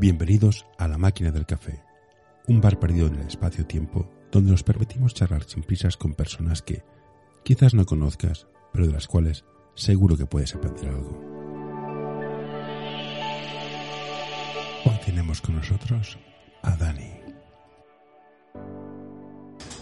[0.00, 1.82] Bienvenidos a La Máquina del Café,
[2.46, 6.84] un bar perdido en el espacio-tiempo donde nos permitimos charlar sin prisas con personas que
[7.42, 11.20] quizás no conozcas, pero de las cuales seguro que puedes aprender algo.
[14.84, 16.16] Hoy tenemos con nosotros
[16.62, 17.14] a Dani.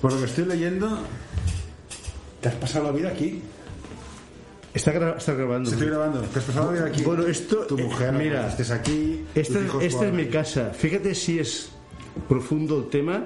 [0.00, 0.98] Por lo que estoy leyendo,
[2.40, 3.42] te has pasado la vida aquí.
[4.76, 5.70] Está, gra- está grabando.
[5.70, 6.20] Estoy grabando.
[6.20, 7.02] Te has pasado aquí.
[7.02, 9.24] Bueno, esto, Tu eh, mira, estés aquí.
[9.34, 10.70] Esta, esta es por- mi casa.
[10.70, 11.70] Fíjate si es
[12.28, 13.24] profundo el tema,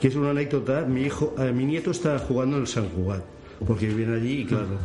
[0.00, 0.82] que es una anécdota.
[0.84, 3.22] Mi hijo, eh, mi nieto está jugando en el San Juan,
[3.66, 4.78] porque viene allí y claro.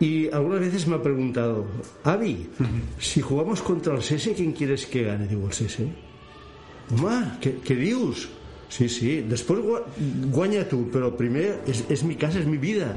[0.00, 1.66] Y algunas veces me ha preguntado,
[2.04, 2.48] Avi,
[3.00, 5.26] si jugamos contra el Sese, ¿quién quieres que gane?
[5.26, 5.88] Digo, el Sese.
[6.94, 8.28] Home, què, què dius?
[8.70, 9.82] Sí, sí, després gua-
[10.30, 12.96] guanya tu, pero primero es, es mi casa, es mi vida.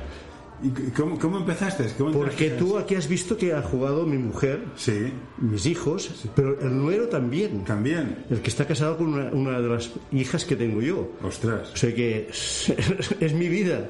[0.63, 1.85] ¿Y cómo, cómo empezaste?
[1.97, 6.59] ¿Cómo Porque tú aquí has visto que ha jugado mi mujer, Sí, mis hijos, pero
[6.61, 7.63] el nuero también.
[7.63, 8.25] también.
[8.29, 11.09] El que está casado con una, una de las hijas que tengo yo.
[11.23, 11.71] Ostras.
[11.73, 12.71] O sea que es,
[13.19, 13.87] es mi vida.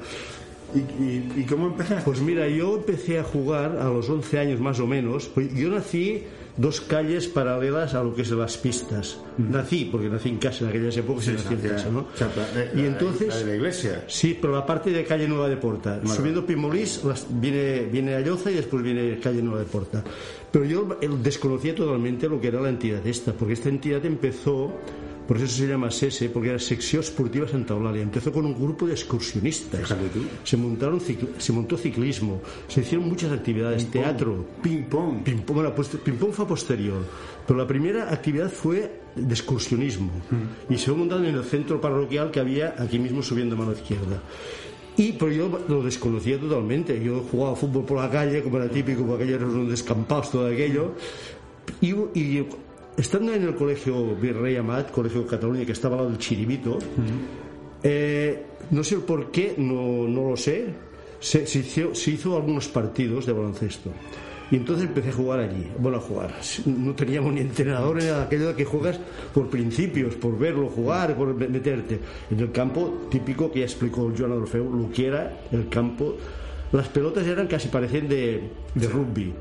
[0.74, 2.02] ¿Y, y, y cómo empezaste?
[2.04, 5.28] Pues mira, yo empecé a jugar a los 11 años más o menos.
[5.28, 6.22] Pues Yo nací
[6.56, 9.18] dos calles paralelas a lo que es las pistas.
[9.38, 12.06] Nací, porque nací en casa en aquellas épocas, se nací en casa, ¿no?
[12.74, 13.28] La- y entonces...
[13.28, 14.04] la de la iglesia.
[14.06, 16.00] Sí, pero la parte de calle Nueva de Porta.
[16.06, 20.04] Subiendo Pimolís las- viene, viene Alloza y después viene calle Nueva de Porta.
[20.50, 24.72] Pero yo el- desconocía totalmente lo que era la entidad esta, porque esta entidad empezó,
[25.26, 28.02] por eso se llama SESE, porque era Sección Esportiva Santa Eulalia.
[28.02, 29.94] Empezó con un grupo de excursionistas.
[30.44, 31.00] Se, montaron
[31.38, 34.44] se montó ciclismo, se hicieron muchas actividades, teatro.
[34.62, 35.22] Ping pong.
[35.22, 37.02] Ping-pong, bueno, pues, ping-pong fue posterior,
[37.46, 40.10] pero la primera actividad fue de excursionismo
[40.70, 44.22] y se fue montando en el centro parroquial que había aquí mismo subiendo mano izquierda.
[44.96, 47.02] Y pero yo lo desconocía totalmente.
[47.02, 50.92] Yo jugaba fútbol por la calle, como era típico, porque aquellos eran descampados, todo aquello.
[51.80, 52.46] Y, y
[52.96, 56.78] estando en el colegio Virrey Amat, colegio de Cataluña, que estaba al lado del Chiribito,
[57.82, 60.66] eh, no sé el por qué, no, no lo sé,
[61.20, 63.90] se, se hizo, se hizo algunos partidos de baloncesto.
[64.50, 65.66] Y entonces empecé a jugar allí.
[65.78, 66.34] Bueno, a jugar.
[66.66, 68.24] No teníamos ni entrenador ni nada.
[68.24, 69.00] Aquello de que juegas
[69.32, 71.98] por principios, por verlo jugar, por me- meterte.
[72.30, 76.16] En el campo típico que ya explicó Joan Adolfeu, lo que era el campo.
[76.72, 79.32] Las pelotas eran casi parecían de, de rugby.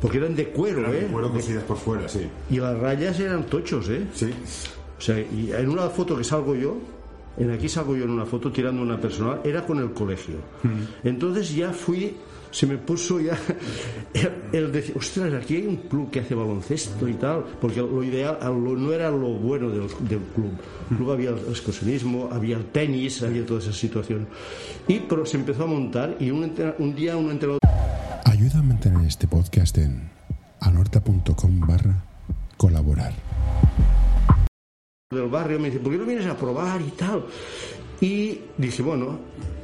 [0.00, 1.06] Porque eran de cuero, ¿eh?
[1.10, 2.26] Bueno, cosidas por fuera, sí.
[2.50, 4.06] Y las rayas eran tochos, ¿eh?
[4.14, 4.32] Sí.
[4.98, 6.76] O sea, y en una foto que salgo yo,
[7.38, 10.36] en aquí salgo yo en una foto tirando una persona, era con el colegio.
[11.04, 12.16] Entonces ya fui,
[12.50, 13.38] se me puso ya
[14.14, 18.02] el, el decir, ostras, aquí hay un club que hace baloncesto y tal, porque lo
[18.02, 20.52] ideal lo- no era lo bueno del, del club.
[20.90, 24.26] Luego había el excursionismo, había el tenis, había toda esa situación.
[24.88, 27.60] Y pero se empezó a montar y un, un día un entrenador
[28.24, 30.10] Ayuda a mantener este podcast en
[30.60, 32.04] anorta.com barra
[32.56, 33.12] colaborar.
[35.10, 37.24] del barrio me dice, ¿por qué no vienes a probar y tal?
[38.00, 39.18] Y dije, bueno,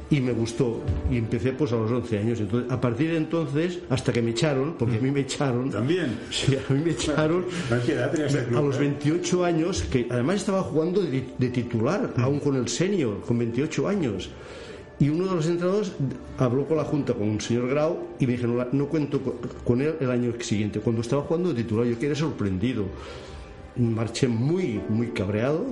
[0.09, 0.81] y me gustó.
[1.11, 2.39] Y empecé pues a los 11 años.
[2.39, 5.69] Entonces, a partir de entonces, hasta que me echaron, porque a mí me echaron.
[5.69, 6.17] También.
[6.31, 7.45] Sí, a mí me echaron.
[7.71, 8.79] ¿A los eh?
[8.79, 13.87] 28 años, que además estaba jugando de, de titular, aún con el senior, con 28
[13.87, 14.29] años.
[14.99, 15.91] Y uno de los entrenadores
[16.37, 19.21] habló con la Junta, con un señor Grau, y me dijeron, no, no cuento
[19.63, 20.79] con él el año siguiente.
[20.79, 22.85] Cuando estaba jugando de titular, yo quedé sorprendido.
[23.79, 25.65] Marché muy, muy cabreado,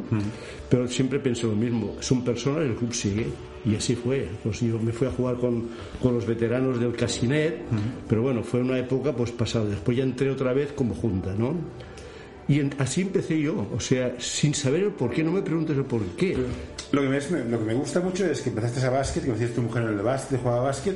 [0.70, 1.96] pero siempre pensé lo mismo.
[2.00, 3.28] Son personas, el club sigue.
[3.66, 4.28] Y así fue.
[4.44, 5.70] Pues yo me fui a jugar con,
[6.02, 7.62] con los veteranos del Casinet,
[8.08, 9.66] pero bueno, fue una época pues pasada.
[9.66, 11.56] Después ya entré otra vez como junta, ¿no?
[12.48, 15.76] Y en- así empecé yo, o sea, sin saber el por qué, no me preguntes
[15.76, 16.38] el por qué.
[16.92, 19.54] Lo que, me, lo que me gusta mucho es que empezaste a básquet, que conociste
[19.54, 20.96] a tu mujer en el básquet, jugaba básquet,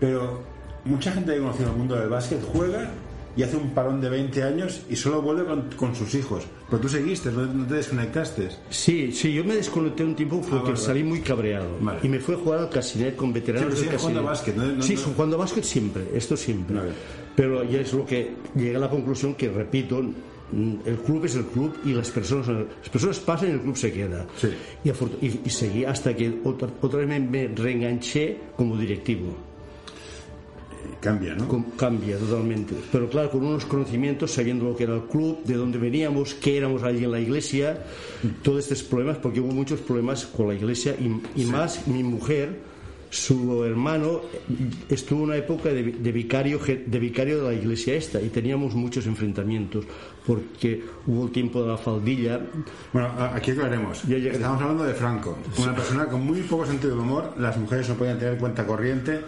[0.00, 0.40] pero
[0.86, 2.90] mucha gente que conoce el mundo del básquet juega
[3.36, 6.44] y hace un parón de 20 años y solo vuelve con, con sus hijos.
[6.70, 8.48] Pero tú seguiste, no, no te desconectaste.
[8.70, 11.68] Sí, sí, yo me desconecté un tiempo porque Ah, vale, salí muy cabreado.
[11.80, 12.00] Vale.
[12.02, 14.82] Y me fui a jugar al Casinet con veteranos Sí, del jugando a básquet, ¿no?
[14.82, 16.76] Sí, jugando a básquet siempre, esto siempre.
[16.76, 16.90] Vale.
[17.36, 21.34] Pero ya es lo que llegué a la conclusión que, repito, mm, el club es
[21.36, 24.26] el club y las personas las personas pasan y el club se queda.
[24.38, 24.48] Sí.
[24.84, 24.88] Y,
[25.26, 29.36] y- y seguí hasta que otra, otra vez me, me reenganché como directivo.
[31.06, 31.46] Cambia, ¿no?
[31.46, 32.74] Com- cambia totalmente.
[32.90, 36.56] Pero claro, con unos conocimientos, sabiendo lo que era el club, de dónde veníamos, qué
[36.58, 37.78] éramos allí en la iglesia,
[38.42, 42.74] todos estos problemas, porque hubo muchos problemas con la iglesia y, y más mi mujer,
[43.08, 44.20] su hermano,
[44.88, 49.06] estuvo una época de, de vicario, de vicario de la iglesia esta y teníamos muchos
[49.06, 49.84] enfrentamientos
[50.26, 52.40] porque hubo el tiempo de la faldilla.
[52.92, 54.02] Bueno, aquí aclaremos.
[54.04, 57.32] Estamos hablando de Franco, una persona con muy poco sentido del humor.
[57.38, 59.20] Las mujeres no podían tener cuenta corriente.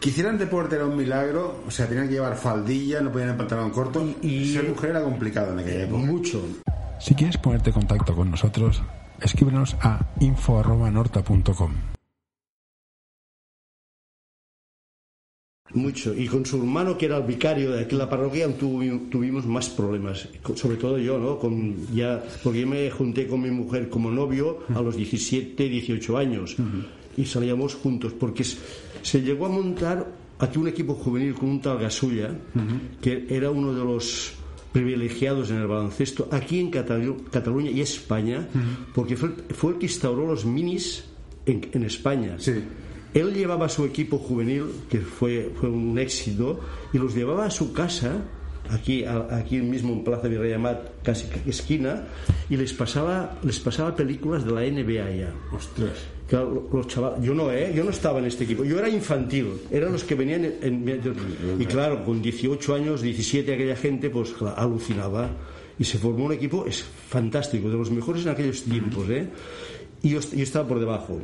[0.00, 3.70] Quisieran deporte era un milagro, o sea, tenían que llevar faldilla, no podían en pantalón
[3.70, 4.04] corto.
[4.22, 5.98] Y- Ser mujer era complicado en aquella época.
[6.04, 6.42] Mucho.
[7.00, 8.82] Si quieres ponerte en contacto con nosotros,
[9.20, 11.72] escríbenos a info.norta.com.
[15.72, 16.14] Mucho.
[16.14, 19.68] Y con su hermano, que era el vicario de aquí la parroquia, tuvi- tuvimos más
[19.70, 20.28] problemas.
[20.54, 21.38] Sobre todo yo, ¿no?
[21.38, 26.16] Con ya, porque yo me junté con mi mujer como novio a los 17, 18
[26.16, 26.54] años.
[27.16, 28.12] Y salíamos juntos.
[28.12, 28.58] Porque s-
[29.04, 30.06] se llegó a montar
[30.40, 32.30] aquí un equipo juvenil con un tal Gasulla,
[33.00, 34.32] que era uno de los
[34.72, 38.48] privilegiados en el baloncesto aquí en Catalu- Cataluña y España,
[38.92, 41.04] porque fue, fue el que instauró los minis
[41.46, 42.34] en, en España.
[42.38, 42.54] Sí.
[43.14, 46.58] Él llevaba a su equipo juvenil, que fue, fue un éxito,
[46.92, 48.24] y los llevaba a su casa,
[48.68, 52.08] aquí, aquí mismo en Plaza Virrey Amat, casi esquina,
[52.50, 55.32] y les pasaba, les pasaba películas de la NBA ya.
[55.52, 55.92] Ostras.
[56.34, 57.72] Claro, los chavales, yo no, ¿eh?
[57.76, 61.60] yo no estaba en este equipo, yo era infantil, eran los que venían en, en-
[61.60, 65.30] y claro, con 18 años, 17 aquella gente pues claro, alucinaba
[65.78, 69.28] y se formó un equipo es fantástico, de los mejores en aquellos tiempos, ¿eh?
[70.02, 71.20] Y yo, yo estaba por debajo.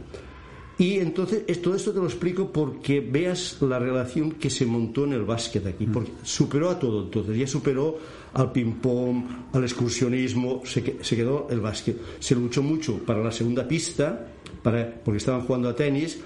[0.79, 5.05] Y entonces, es- todo esto te lo explico porque veas la relación que se montó
[5.05, 5.87] en el básquet aquí.
[5.87, 7.99] Porque superó a todo, entonces ya superó
[8.33, 11.97] al ping-pong, al excursionismo, se, se quedó el básquet.
[12.21, 14.27] Se luchó mucho para la segunda pista,
[14.63, 16.21] para, porque estaban jugando a tenis,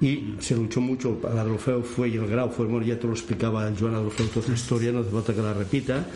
[0.00, 3.12] y se luchó mucho, el Adolfeu fue y el Grau fue, bueno, ya te lo
[3.12, 6.06] explicaba Joan Adolfeu toda la historia, no hace falta que la repita,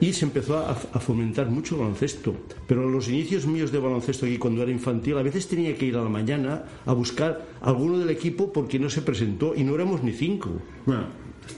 [0.00, 2.34] y se empezó a, a fomentar mucho el baloncesto.
[2.66, 5.86] Pero en los inicios míos de baloncesto aquí, cuando era infantil, a veces tenía que
[5.86, 9.64] ir a la mañana a buscar a alguno del equipo porque no se presentó y
[9.64, 10.50] no éramos ni cinco.
[10.86, 11.08] Bueno,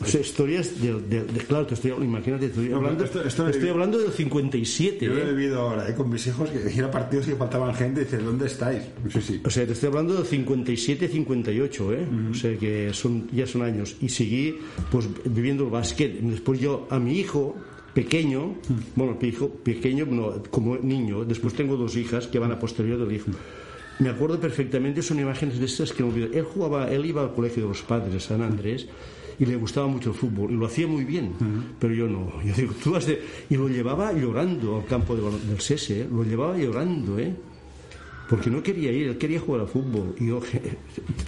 [0.02, 3.48] O sea, historias de, de- de- claro, te estoy, imagínate, estoy No, hablando, esto- esto
[3.48, 5.04] estoy me- hablando del 57.
[5.06, 5.32] yo lo he ¿eh?
[5.32, 5.94] vivido ahora ¿eh?
[5.94, 8.82] con mis hijos que ir a partidos y faltaban gente y dices, ¿dónde estáis?
[9.12, 9.40] Sí, sí.
[9.44, 12.06] O sea, te estoy hablando del 57, 58, ¿eh?
[12.30, 13.96] O sea, que son, ya son años.
[14.00, 14.56] Y seguí,
[14.90, 16.20] pues, viviendo el básquet.
[16.20, 17.56] Después yo, a mi hijo
[17.94, 18.54] pequeño,
[18.94, 22.98] bueno, mi hijo pequeño, no, como niño, después tengo dos hijas que van a posterior
[22.98, 23.30] del hijo.
[23.98, 26.28] Me acuerdo perfectamente, son imágenes de estas que no olvido.
[26.32, 28.86] Él jugaba, él iba al colegio de los padres San Andrés
[29.40, 31.32] y le gustaba mucho el fútbol y lo hacía muy bien,
[31.80, 32.30] pero yo no.
[32.44, 33.20] Yo digo, tú has de...
[33.48, 36.08] Y lo llevaba llorando al campo de del SESE, ¿eh?
[36.12, 37.34] lo llevaba llorando, ¿eh?
[38.28, 40.14] porque no quería ir, él quería jugar al fútbol.
[40.20, 40.40] Y yo,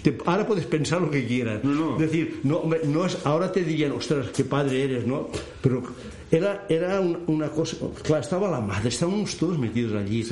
[0.04, 1.64] te- ahora puedes pensar lo que quieras.
[1.64, 1.96] No, no.
[1.98, 5.28] Decir, no, hombre, no es, ahora te dirían, ostras, qué padre eres, ¿no?
[5.60, 5.82] Pero
[6.30, 10.24] era, era un- una cosa, claro, estaba la madre, estábamos todos metidos allí.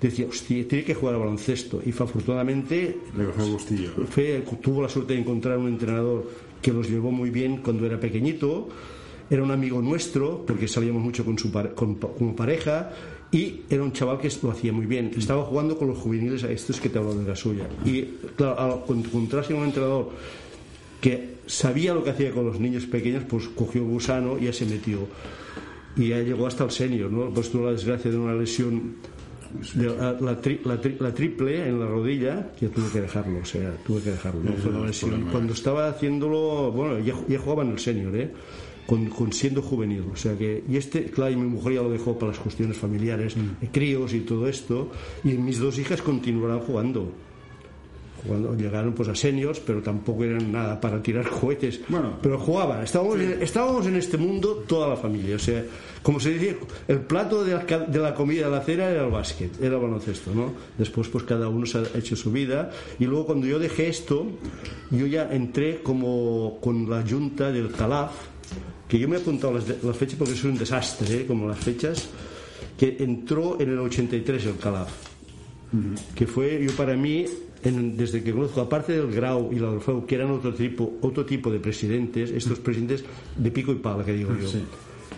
[0.00, 1.82] Decía, hostia, tiene que jugar al baloncesto.
[1.84, 3.90] Y fue, afortunadamente Le cogió el gustillo.
[4.08, 6.30] fue- tuvo la suerte de encontrar un entrenador
[6.62, 8.68] que los llevó muy bien cuando era pequeñito.
[9.28, 12.90] Era un amigo nuestro, porque salíamos mucho con su con- pareja,
[13.30, 15.10] y era un chaval que lo hacía muy bien.
[15.16, 17.66] Estaba jugando con los juveniles a estos que te hablo de la suya.
[17.84, 18.02] Y
[18.36, 20.10] claro, al encontrarse un entrenador
[21.00, 24.66] que sabía lo que hacía con los niños pequeños, pues cogió gusano y ya se
[24.66, 24.98] metió.
[25.96, 27.30] Y ya llegó hasta el senior, ¿no?
[27.30, 28.96] Pues tuvo la desgracia de una lesión
[29.74, 33.38] de la, la tri- la tri- la triple en la rodilla que tuve que dejarlo,
[33.40, 34.40] o sea, tuve que dejarlo.
[35.30, 38.30] Cuando estaba haciéndolo, bueno, ya, ya jugaba en el senior, ¿eh?
[38.86, 41.90] Con, con siendo juvenil, o sea que, y este, claro, y mi mujer ya lo
[41.90, 44.90] dejó para las cuestiones familiares, eh, críos y todo esto,
[45.22, 47.12] y mis dos hijas continuarán jugando.
[48.24, 51.80] Jugando, llegaron pues a seniors, pero tampoco eran nada para tirar cohetes.
[51.88, 52.18] Bueno.
[52.22, 52.82] pero jugaban.
[52.82, 55.36] Estábamos, en, estábamos en este mundo toda la familia.
[55.36, 55.64] O sea,
[56.02, 59.10] como se dice, el plato de la, de la comida de la cena era el
[59.10, 60.52] básquet, era el baloncesto, ¿no?
[60.78, 62.70] Después, pues cada uno se ha hecho su vida.
[62.98, 64.26] Y luego, cuando yo dejé esto,
[64.90, 68.12] yo ya entré como con la junta del CALAF,
[68.88, 71.26] que yo me he apuntado las, las fechas porque es un desastre, ¿eh?
[71.26, 72.08] como las fechas,
[72.78, 75.12] que entró en el 83 el CALAF
[76.14, 77.24] que fue yo para mí
[77.64, 79.70] en- desde que conozco aparte del Grau y la
[80.06, 83.04] que eran otro tipo otro tipo de presidentes estos presidentes
[83.36, 84.48] de pico y pala que digo yo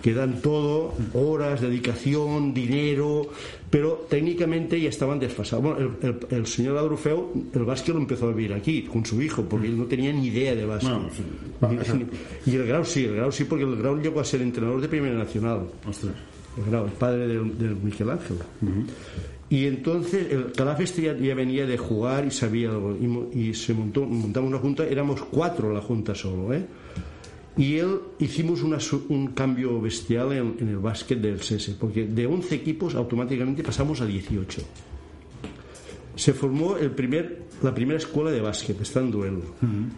[0.02, 3.26] que dan todo horas dedicación dinero
[3.70, 8.28] pero técnicamente ya estaban desfasados bueno, el, el- el señor Adrufeu el básquet lo empezó
[8.28, 12.06] a vivir aquí con su hijo porque él no tenía ni idea de básquet sí.
[12.50, 14.88] Y el Grau sí el Grau sí porque el Grau llegó a ser entrenador de
[14.88, 16.12] primera nacional Ostras.
[16.58, 18.36] el Grau, el padre del, del Miguel Ángel.
[19.50, 22.96] Y entonces el Calaf este ya, ya venía de jugar y sabía algo.
[22.96, 26.66] Y, y se montó, montamos una junta, éramos cuatro la junta solo, ¿eh?
[27.56, 32.26] Y él hicimos una un cambio bestial en, en el básquet del SESE, porque de
[32.26, 34.62] 11 equipos automáticamente pasamos a 18.
[36.16, 39.42] Se formó el primer, la primera escuela de básquet, está en duelo.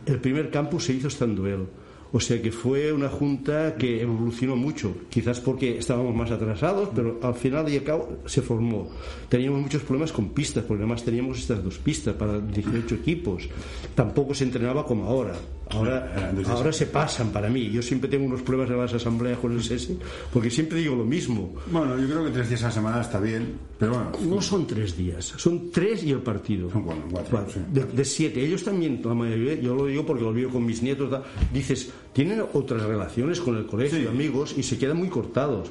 [0.05, 1.67] El primer campus se hizo está en duelo.
[2.13, 7.19] O sea que fue una junta que evolucionó mucho, quizás porque estábamos más atrasados, pero
[7.23, 8.89] al final y al cabo se formó.
[9.29, 13.49] Teníamos muchos problemas con pistas, porque además teníamos estas dos pistas para 18 equipos.
[13.95, 15.35] Tampoco se entrenaba como ahora.
[15.69, 17.69] Ahora, ahora se pasan para mí.
[17.73, 19.99] Yo siempre tengo unos problemas en las asambleas con el SESI,
[20.33, 21.55] porque siempre digo lo mismo.
[21.73, 24.13] Bueno, yo creo que tres días a la semana está bien, pero bueno.
[24.37, 26.71] No son tres días, son tres y el partido.
[26.71, 27.61] Son cuatro, cuatro, sí.
[27.73, 28.45] de, de siete.
[28.47, 31.91] Ellos también, la mayoría, yo lo digo porque lo vivo con mis nietos, da- dices,
[32.13, 34.07] tienen otras relaciones con el colegio, Sí.
[34.07, 35.69] amigos, y se quedan muy cortados.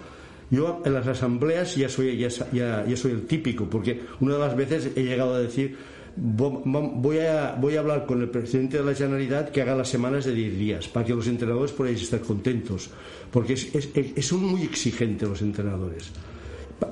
[0.52, 4.40] Yo en las asambleas ya soy, ya, ya- ya soy el típico, porque una de
[4.40, 5.76] las veces he llegado a decir,
[6.16, 9.76] "Vo- vo- voy a, voy a hablar con el presidente de la Generalitat que haga
[9.76, 12.90] las semanas de 10 días, para que los entrenadores podáis estar contentos,
[13.32, 16.12] porque es, es- es- son muy exigentes los entrenadores.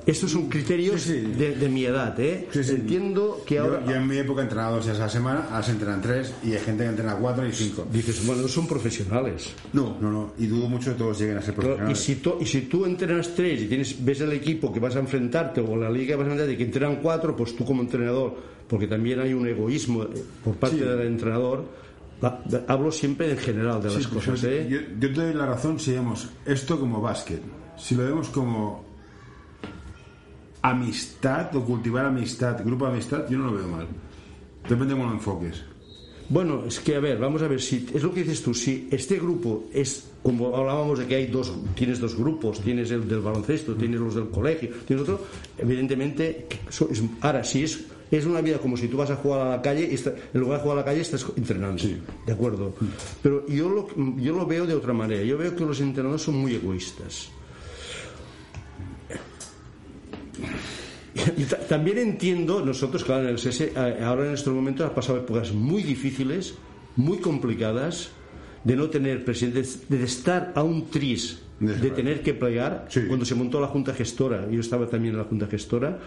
[0.06, 1.20] Estos son criterios Sí, sí.
[1.38, 2.48] De, de mi edad, ¿eh?
[2.50, 2.72] Sí, sí.
[2.72, 3.84] Entiendo que Yo- ahora...
[3.86, 6.52] Yo, en mi época entrenaba dos días a la semana, ahora se entrenan tres y
[6.52, 7.86] hay gente que entrena cuatro y cinco.
[7.92, 9.52] Dices, bueno, son profesionales.
[9.74, 10.32] No, no, no.
[10.38, 11.98] Y dudo mucho que todos lleguen a ser Claro, y, profesionales.
[12.00, 15.00] si tú, y si tú entrenas tres y tienes, ves el equipo que vas a
[15.00, 18.34] enfrentarte o la liga que vas a enfrentarte que entrenan cuatro, pues tú como entrenador,
[18.68, 20.08] porque también hay un egoísmo eh,
[20.42, 20.82] por parte Sí.
[20.82, 21.64] del entrenador,
[22.68, 24.66] hablo siempre en general de las Sí, cosas, ¿eh?
[24.68, 27.40] yo, yo te doy la razón si vemos esto como básquet.
[27.76, 28.83] Si lo vemos como
[30.64, 33.86] amistad o cultivar amistad, grupo de amistad, yo no lo veo mal.
[34.68, 35.62] Depende de cómo lo enfoques.
[36.30, 38.88] Bueno, es que a ver, vamos a ver si es lo que dices tú, si
[38.90, 43.20] este grupo es como hablábamos de que hay dos, tienes dos grupos, tienes el del
[43.20, 45.20] baloncesto, tienes los del colegio, tienes otro,
[45.58, 46.46] evidentemente,
[47.20, 49.88] ahora si es es una vida como si tú vas a jugar a la calle
[49.90, 51.82] y está- en lugar de jugar a la calle estás entrenando,
[52.26, 52.72] de acuerdo.
[53.22, 55.22] Pero yo lo, yo lo veo de otra manera.
[55.24, 57.28] Yo veo que los entrenadores son muy egoístas.
[61.36, 65.18] Y también entiendo, nosotros, claro, en el SS, eh, ahora en estos momentos han pasado
[65.18, 66.54] épocas muy difíciles,
[66.96, 68.10] muy complicadas,
[68.64, 72.86] de no tener presidentes, de estar a un tris, de tener que plegar.
[72.88, 73.02] Sí.
[73.06, 75.98] Cuando se montó la Junta Gestora, yo estaba también en la Junta Gestora,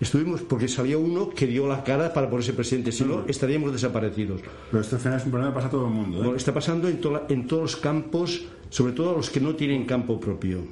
[0.00, 4.40] estuvimos, porque salió uno que dio la cara para ponerse presidente, si no, estaríamos desaparecidos.
[4.70, 6.16] Pero esto al final es un problema que pasa a todo el mundo.
[6.18, 6.22] ¿eh?
[6.22, 9.84] Bueno, está pasando en, to- en todos los campos, sobre todo los que no tienen
[9.84, 10.62] campo propio.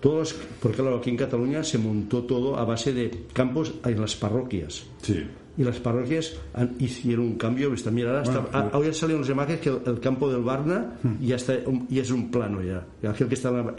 [0.00, 4.14] Todos, porque claro, aquí en Cataluña se montó todo a base de campos en las
[4.14, 4.84] parroquias.
[5.58, 7.70] Y las parroquias han- hicieron un cambio.
[7.70, 10.42] ves, También ahora, está, Bueno, a- ahora salieron las imágenes que el, el campo del
[10.42, 11.54] Barna ya, está,
[11.88, 12.84] ya es un plano ya.
[13.08, 13.74] Aquel que está en la,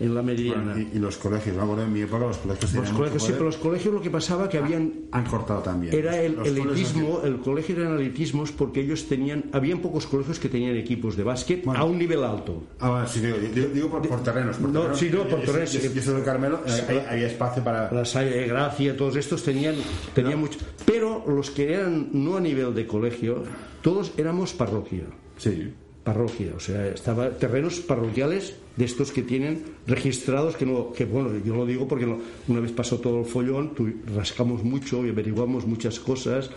[0.00, 0.72] en, la meridiana.
[0.74, 3.44] Bueno, y, y los colegios, acuerdo en mi época los colegios los colegios, sí, pero
[3.44, 5.94] los colegios lo que pasaba que habían han cortado también.
[5.94, 10.38] era el Los colegios elitismo, el colegio eran elitismos porque ellos tenían, habían pocos colegios
[10.40, 11.80] que tenían equipos de básquet Bueno.
[11.80, 12.62] a un nivel alto.
[12.80, 14.56] Ah, bueno, sí, digo, digo, digo por, por terrenos.
[14.56, 14.98] Por No, terrenos.
[14.98, 15.90] sí, no, por Yo- terrenos, Yo, sí.
[15.94, 17.92] yo soy del Carmelo, eh, había, había espacio para.
[17.92, 19.74] La Salle de Gracia, todos estos tenían,
[20.14, 20.58] tenían mucho.
[20.84, 23.42] Pero los que eran no a nivel de colegio,
[23.82, 25.04] todos éramos parroquia.
[25.36, 25.72] Sí.
[26.04, 31.30] Parroquia, o sea, estaba terrenos parroquiales de estos que tienen registrados, que no, que bueno,
[31.44, 35.10] yo lo digo porque no- una vez pasó todo el follón, tu- rascamos mucho y
[35.10, 36.50] averiguamos muchas cosas,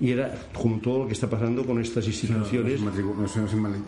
[0.00, 2.80] y era como todo lo que está pasando con estas instituciones.
[2.80, 2.90] No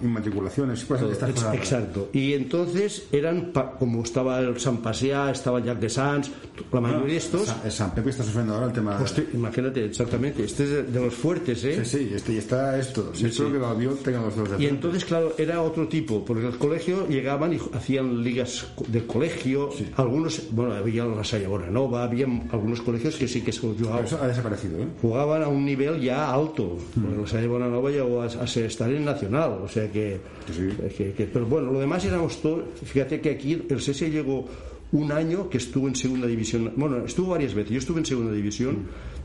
[0.02, 1.54] inmatriculaciones, pues, estas.
[1.54, 2.08] Exacto.
[2.12, 6.30] Y entonces eran, como estaba el San Paseà, estaba Jacques de Sans,
[6.72, 7.46] la mayoría de estos.
[7.46, 8.96] Sa- el San Pepe está sufriendo ahora el tema.
[8.98, 10.44] de- Hostia, imagínate, exactamente.
[10.44, 11.84] Este es de, los fuertes, ¿eh?
[11.84, 13.10] Sí, sí, este, y está esto.
[13.14, 16.24] Sí, Espero que el avión tenga los dos de Y entonces, claro, era otro tipo,
[16.24, 22.04] porque el colegio llegaban y hacían ligas del colegio, algunos, bueno, había la Salle Bonanova,
[22.04, 24.86] había algunos colegios que sí que se jugaban, Eso ha desaparecido, ¿eh?
[25.00, 29.58] jugaban a un nivel ya alto, porque la Salle Bonanova llegó a, estar en nacional,
[29.64, 30.20] o sea que,
[30.54, 30.68] Sí.
[30.96, 34.46] que- que- pero bueno, lo demás éramos todos, fíjate que aquí el CS llegó
[34.92, 38.32] un año que estuvo en segunda división, bueno, estuvo varias veces, yo estuve en segunda
[38.32, 38.78] división,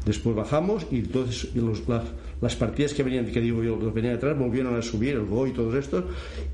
[0.05, 2.03] después bajamos y entonces los- las,
[2.41, 5.51] las partidas que venían, que digo yo, venían atrás, volvieron a subir, el GO y
[5.51, 6.03] todos estos,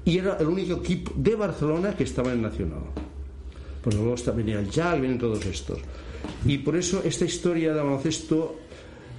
[0.06, 2.82] y era el único equipo de Barcelona que estaba en Nacional.
[3.84, 5.80] Porque luego venía el Jack, vienen todos estos.
[6.46, 8.60] Y por eso esta historia de baloncesto,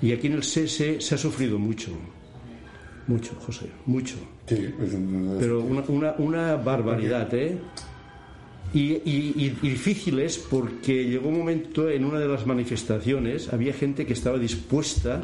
[0.00, 1.90] y aquí en el CS se ha sufrido mucho.
[3.08, 4.14] Mucho, José, mucho
[4.46, 7.58] Sí, pues, no- pero una, una, una barbaridad, ¿eh?
[8.74, 13.72] Y, y- y- y difíciles porque llegó un momento en una de las manifestaciones, había
[13.74, 15.22] gente que estaba dispuesta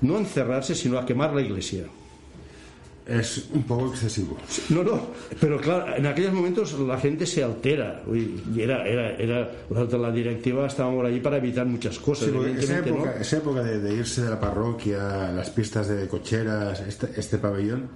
[0.00, 1.84] no encerrarse, sino a quemar la iglesia.
[3.06, 4.36] es un poco excesivo.
[4.68, 5.00] No, no,
[5.40, 8.02] pero claro, en aquellos momentos la gente se altera.
[8.06, 9.48] Uy, y era, era, era,
[9.98, 13.20] la directiva estábamos allí para evitar muchas cosas, Sí, esa época, ¿no?
[13.20, 17.88] esa época de, de irse de la parroquia, las pistas de cocheras, este, este pabellón,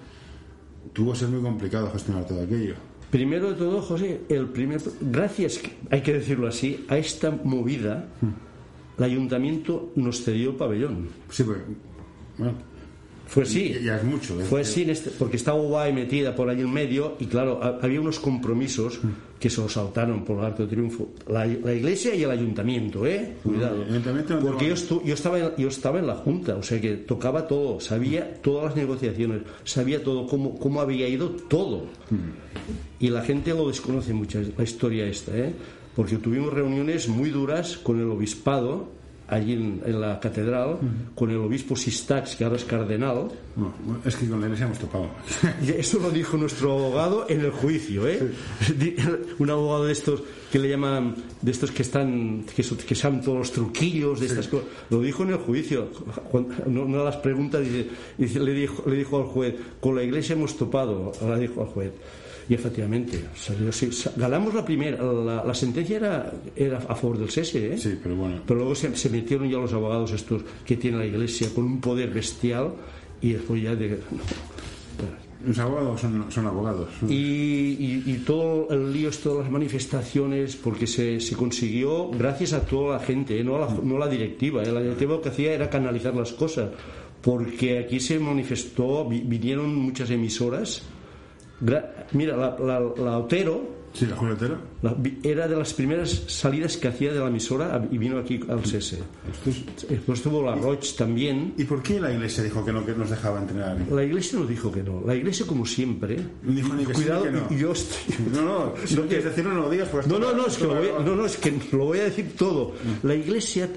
[0.92, 2.75] tuvo que ser muy complicado gestionar todo aquello.
[3.11, 8.07] Primero de todo, José, el primer, gracias, hay que decirlo así, a esta movida,
[8.97, 11.09] el ayuntamiento nos cedió el pabellón.
[11.28, 11.62] Sí, porque,
[12.41, 12.55] bueno,
[13.29, 13.77] Fue así.
[13.85, 14.41] Ya es mucho.
[14.41, 14.45] ¿eh?
[14.45, 17.79] Fue así, en este- porque estaba UAE metida por ahí en medio y claro, ha-
[17.81, 18.99] había unos compromisos
[19.39, 21.11] que se los saltaron por el Arco de Triunfo.
[21.29, 23.37] La, la iglesia y el ayuntamiento, ¿eh?
[23.45, 23.85] Cuidado.
[23.89, 26.97] No Porque yo, estu- yo, estaba en, yo estaba en la Junta, o sea que
[26.97, 31.85] tocaba todo, sabía todas las negociaciones, sabía todo, cómo, cómo había ido todo.
[32.99, 35.53] Y la gente lo desconoce mucho, la historia esta, ¿eh?
[35.95, 38.89] Porque tuvimos reuniones muy duras con el obispado,
[39.31, 40.79] allí en, en la catedral,
[41.15, 43.29] con el obispo Sistax, que ahora es cardenal.
[43.57, 45.09] No, es que con la iglesia hemos topado.
[45.65, 48.31] Y eso lo dijo nuestro abogado en el juicio, ¿eh?
[49.39, 53.21] Un abogado de estos que le llaman, de estos que están, que, son- que saben
[53.23, 54.67] todos los truquillos de estas cosas.
[54.91, 55.89] Lo dijo en el juicio.
[56.31, 57.87] Cuando- no- Una de las preguntas dice,
[58.19, 61.69] dice- le, dijo, le dijo al juez, con la iglesia hemos topado, le dijo al
[61.69, 61.93] juez.
[62.50, 63.92] Y efectivamente, salió así.
[63.92, 67.78] Sa- ganamos la primera, la, la sentencia era, era a favor del cese, ¿eh?
[67.78, 68.42] Sí, pero bueno.
[68.45, 71.80] Pero luego se, se metieron ya los abogados estos que tiene la iglesia con un
[71.80, 72.73] poder bestial
[73.23, 74.00] y después ya de...
[75.47, 76.88] Los abogados son, son abogados.
[77.09, 82.61] Y, y- y todo el lío, todas las manifestaciones, porque se, se consiguió gracias a
[82.66, 83.45] toda la gente, ¿eh?
[83.45, 84.62] no, a la, no a la directiva.
[84.62, 84.71] ¿eh?
[84.71, 86.69] La directiva lo que hacía era canalizar las cosas,
[87.23, 90.83] porque aquí se manifestó, vi- vinieron muchas emisoras.
[92.12, 94.14] Mira, la, la, la Otero Sí, la
[95.25, 98.61] era de las primeras salidas que hacía de la emisora a- y vino aquí al
[98.62, 98.99] CS.
[99.88, 101.55] Después tuvo la Roche también.
[101.59, 103.76] ¿Y por qué la iglesia dijo que no que nos dejaba entrenar?
[103.90, 105.02] La iglesia nos dijo que no.
[105.05, 107.61] La iglesia, como siempre, Dijo ni que sí, cuidado, ni que no.
[107.61, 109.88] yo estoy, No, no, si no quieres decirlo, no lo digas.
[110.07, 112.05] No, no, no, es que lo voy, esto- no, no, es que lo voy a
[112.05, 112.73] decir todo.
[113.02, 113.69] La iglesia,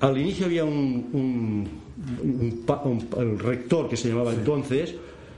[0.00, 1.68] al inicio había un, un,
[2.24, 4.96] un pa- un- el rector que se llamaba entonces,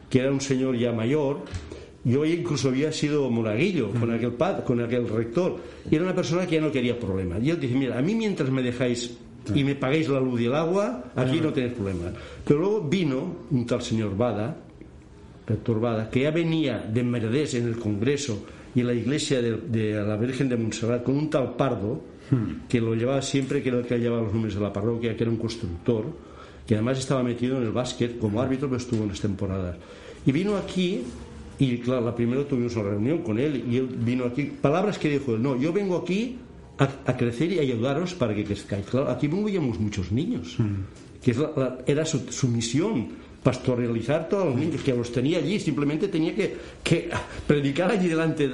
[0.08, 1.40] que era un señor ya mayor.
[2.06, 5.56] Yo incluso había sido monaguillo con aquel pad, con aquel rector.
[5.90, 7.42] Y era una persona que ya no quería problemas.
[7.42, 9.18] Y él dice, mira, a mí mientras me dejáis
[9.52, 12.12] y me pagáis la luz y el agua, aquí no tenéis problemas.
[12.44, 14.56] Pero luego vino un tal señor Bada,
[15.44, 19.94] perturbada, que ya venía de Merdés en el Congreso y en la iglesia de, de
[19.94, 22.00] la Virgen de Montserrat con un tal Pardo,
[22.68, 25.24] que lo llevaba siempre, que era el que llevaba los números de la parroquia, que
[25.24, 26.04] era un constructor,
[26.66, 29.76] que además estaba metido en el básquet como árbitro, pero estuvo en las temporadas.
[30.24, 31.02] Y vino aquí,
[31.58, 35.08] y claro, la primera tuvimos una reunión con él, y él vino aquí, palabras que
[35.08, 36.36] dijo él, no, yo vengo aquí
[36.78, 38.84] a, a crecer y ayudaros para que crezcáis.
[38.86, 40.56] Claro, aquí veíamos muchos niños,
[41.22, 43.08] que es la- la- era su, su misión,
[43.42, 47.08] pastoralizar todos los niños, que los tenía allí, simplemente tenía que, que
[47.46, 48.50] predicar allí delante.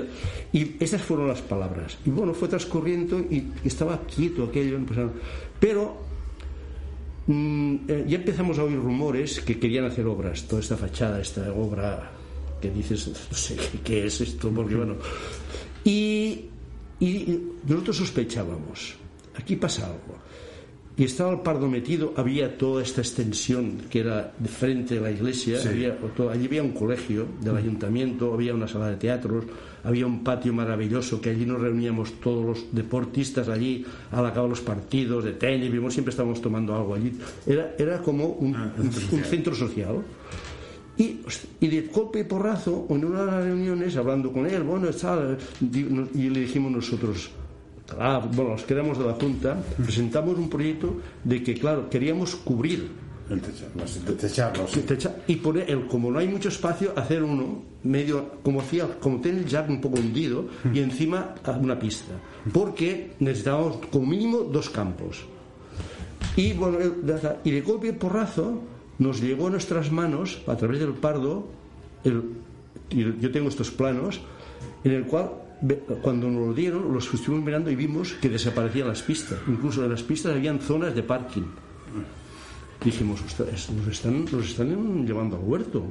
[0.53, 1.97] Y esas fueron las palabras.
[2.05, 4.79] Y bueno, fue transcurriendo y estaba quieto aquello,
[5.59, 5.97] pero
[7.27, 11.53] mm, eh, ya empezamos a oír rumores que querían hacer obras, toda esta fachada, esta
[11.53, 12.11] obra
[12.63, 14.95] que dices, no sé qué, es esto, porque bueno.
[15.85, 16.47] Y,
[17.01, 18.95] y nosotros sospechábamos,
[19.35, 20.23] aquí pasa algo.
[20.95, 25.11] Y estaba el pardo metido, había toda esta extensión que era de frente a la
[25.11, 25.69] iglesia, Sí.
[25.69, 29.47] había, todo- allí había un colegio del ayuntamiento, había una sala de teatros,
[29.85, 34.61] había un patio maravilloso que allí nos reuníamos todos los deportistas allí al acabar los
[34.61, 37.11] partidos de tenis, vimos, siempre estábamos tomando algo allí.
[37.47, 38.85] Era, era como un, Ah, un-
[39.19, 39.97] un centro social.
[41.03, 41.21] Y,
[41.61, 44.89] y de golpe y porrazo, en una de las reuniones, hablando con él, bueno,
[45.83, 47.31] no- y le dijimos nosotros,
[47.99, 52.89] ah, bueno, nos quedamos de la Junta, presentamos un proyecto de que, claro, queríamos cubrir
[53.31, 53.41] El
[53.75, 54.83] los- techarlo, sí.
[55.27, 59.39] y poner, el, como no hay mucho espacio, hacer uno medio, como hacía, como tiene
[59.41, 62.13] el jack un poco hundido, y encima una pista.
[62.53, 65.25] Porque necesitábamos como mínimo dos campos.
[66.37, 66.95] Y bueno, el-
[67.45, 68.61] y de golpe y porrazo
[69.03, 71.49] nos llegó a nuestras manos, a través del pardo,
[72.05, 74.21] yo tengo estos planos,
[74.85, 75.33] en el cual
[76.03, 79.39] cuando nos lo dieron, los estuvimos mirando y vimos que desaparecían las pistas.
[79.47, 81.47] Incluso en las pistas habían zonas de parking.
[82.85, 85.85] Dijimos, "Ostras, nos están, nos están llevando al huerto.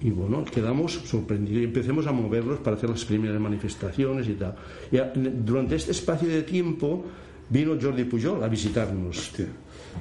[0.00, 4.54] Y bueno, quedamos sorprendidos y empecemos a moverlos para hacer las primeras manifestaciones y tal.
[4.92, 4.98] Y
[5.44, 7.04] durante este espacio de tiempo
[7.50, 9.32] vino Jordi Pujol a visitarnos.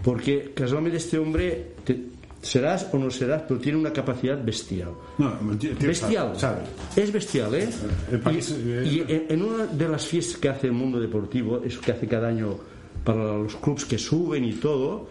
[0.04, 2.06] Porque casualmente este hombre, te-
[2.42, 4.92] serás o no serás, pero tiene una capacidad bestial.
[5.18, 6.40] No, tío- Bestial.
[6.40, 6.62] sabe,
[6.96, 7.70] Es bestial, ¿eh?
[8.12, 11.00] El país, y, eh, y en, en una de las fiestas que hace el mundo
[11.00, 12.56] deportivo, eso que hace cada año
[13.04, 15.10] para los clubes que suben y todo,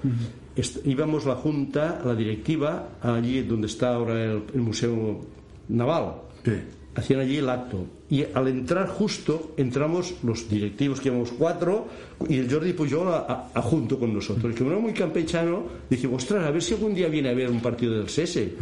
[0.55, 5.21] est- íbamos la junta, la directiva, allí donde está ahora el, el Museo
[5.69, 6.13] Naval.
[6.45, 6.53] Sí.
[6.97, 7.85] Hacían allí el acto.
[8.09, 11.87] Y al entrar justo, entramos los directivos, que íbamos cuatro,
[12.29, 14.55] y el Jordi Pujol a, a- a junto con nosotros.
[14.55, 17.51] Y como era muy campechano, dijimos, ostras, a ver si algún día viene a ver
[17.51, 18.55] un partido del SESE.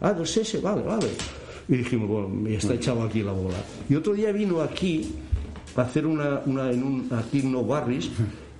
[0.00, 1.06] Ah, del SESE, vale, vale.
[1.68, 3.58] Y dijimos, bueno, ya está echado aquí la bola.
[3.88, 5.12] Y otro día vino aquí
[5.76, 8.10] a hacer una, una en un, aquí en Barris,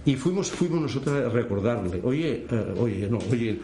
[0.05, 3.59] y fuimos, fuimos nosotros a recordarle, oye, eh, oye, no, oye,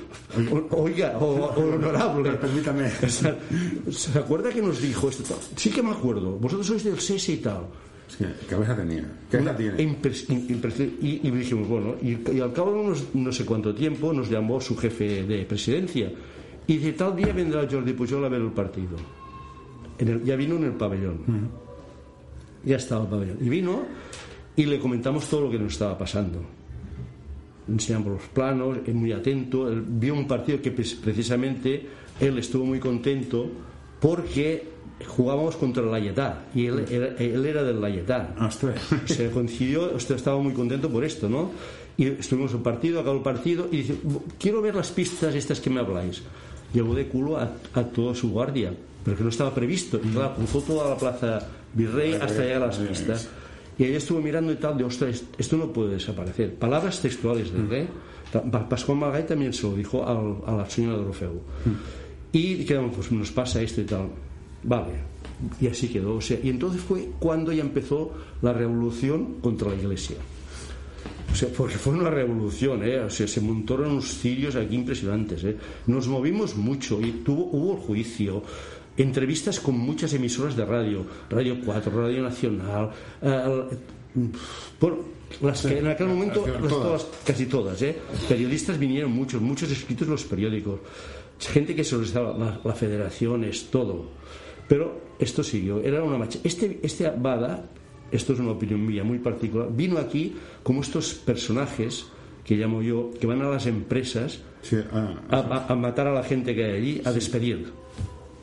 [0.53, 2.31] o- oiga, o, honorable.
[2.33, 2.89] Permítame.
[3.91, 5.37] ¿Se acuerda que nos dijo esto?
[5.57, 7.63] Sí que me acuerdo, vosotros sois del SESE y tal.
[8.19, 9.05] Que cabeza tenía.
[9.31, 9.83] Cabeza tiene.
[11.03, 14.31] Y, y dijimos, bueno, y, y al cabo de unos no sé cuánto tiempo nos
[14.31, 16.11] llamó su jefe de presidencia
[16.67, 18.97] y dice, tal día vendrá Jordi Pujol a ver el partido.
[19.99, 21.51] En el- ya vino en el pabellón.
[22.65, 23.39] Ya estaba el pabellón.
[23.41, 23.83] Y vino
[24.59, 26.41] y le comentamos todo lo que nos estaba pasando.
[27.69, 31.87] Enseñamos los planos, él muy atento, él vio un partido que precisamente
[32.19, 33.47] él estuvo muy contento
[34.01, 34.65] porque
[35.07, 38.35] jugábamos contra el Layetá y él, era- él era del Layetá
[39.07, 41.51] se coincidió, usted estaba muy contento por esto, ¿no?
[41.99, 43.95] Y estuvimos en el partido, acabó el partido y dice,
[44.39, 46.23] quiero ver las pistas estas que me habláis.
[46.73, 48.73] Llevó de culo a, a toda su guardia,
[49.05, 49.99] pero que no estaba previsto.
[50.03, 53.29] Y claro, cruzó toda la plaza Virrey hasta llegar a las pistas.
[53.79, 56.55] Y ella estuvo mirando y tal, de, ostras, esto no puede desaparecer.
[56.57, 57.89] Palabras textuales del rey.
[58.33, 61.41] Ta- Pa- Pascual Margall también se lo dijo al- a la señora de Orfeu.
[62.33, 64.09] Y quedamos, pues nos pasa esto y tal.
[64.65, 64.93] Vale.
[65.61, 66.17] Y así quedó.
[66.17, 68.13] O sea, y entonces fue cuando ya empezó
[68.43, 70.17] la revolución contra la iglesia.
[71.33, 72.99] O sea, porque fue una revolución, ¿eh?
[73.01, 75.57] O sea, se montaron unos cirios aquí impresionantes, ¿eh?
[75.87, 78.43] Nos movimos mucho y tuvo, hubo el juicio,
[78.99, 82.91] entrevistas con muchas emisoras de radio, Radio 4, Radio Nacional,
[83.23, 83.65] eh,
[84.81, 84.97] bueno,
[85.43, 87.97] las que en aquel momento, las todas, casi todas, ¿eh?
[88.29, 90.81] Periodistas vinieron muchos, muchos escritos en los periódicos,
[91.39, 94.07] gente que los estaba, la, la federación, es todo.
[94.69, 96.39] Pero esto siguió, era una marcha.
[96.45, 97.65] Este, este Abada,
[98.11, 102.07] esto es una opinión mía muy particular, vino aquí como estos personajes
[102.45, 106.13] que llamo yo, que van a las empresas Sí, ah, a, a- a matar a
[106.13, 107.67] la gente que hay allí, a despedir.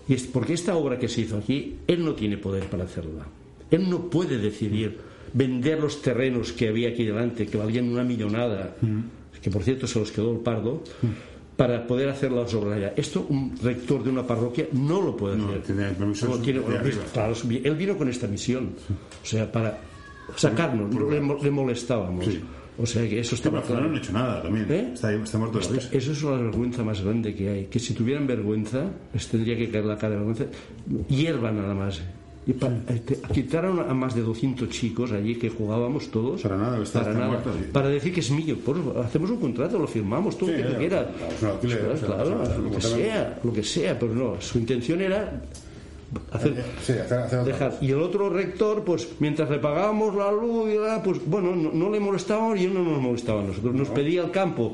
[0.07, 3.25] Y es porque esta obra que se hizo aquí, él no tiene poder para hacerla.
[3.71, 4.97] Él no puede decidir
[5.33, 8.75] vender los terrenos que había aquí delante, que valían una millonada,
[9.41, 10.83] que por cierto se los quedó el pardo,
[11.57, 12.93] para poder hacer las obras allá.
[12.97, 15.61] Esto un rector de una parroquia no lo puede No, hacer.
[15.63, 16.61] tiene permiso No tiene.
[17.13, 18.71] Claro, él vino con esta misión.
[19.23, 19.79] O sea, para
[20.35, 22.25] sacarnos, le, mo- le molestábamos.
[22.25, 22.41] Sí.
[22.77, 23.91] O sea que eso estaba Barcelona claro.
[23.93, 24.65] no ha hecho nada también.
[24.69, 24.91] ¿Eh?
[24.93, 25.89] Está, está muerto de risa.
[25.91, 27.65] Eso es la vergüenza más grande que hay.
[27.67, 28.83] Que si tuvieran vergüenza,
[29.13, 30.45] les tendría que caer la cara de vergüenza.
[31.07, 32.01] Hierba nada más.
[32.47, 36.41] Y eh, te- quitaron a más de 200 chicos allí que jugábamos todos.
[36.43, 37.31] Para nada, está- para, está nada.
[37.31, 37.69] muerto, sí.
[37.71, 38.55] para decir que es mío.
[39.03, 41.07] Hacemos un contrato, lo firmamos, todo Sí, lo que alquiler,
[42.05, 44.35] Claro, lo que sea, lo que sea, pero no.
[44.41, 45.41] Su intención era
[46.31, 47.69] hacer, Sí, hacer, hacer otra dejar.
[47.71, 47.83] cosa.
[47.85, 51.71] Y el otro rector, pues mientras le pagábamos la luz, y la- pues bueno, no,
[51.71, 53.73] no le molestábamos y él no nos molestaba a nosotros.
[53.75, 54.73] Nos pedía el campo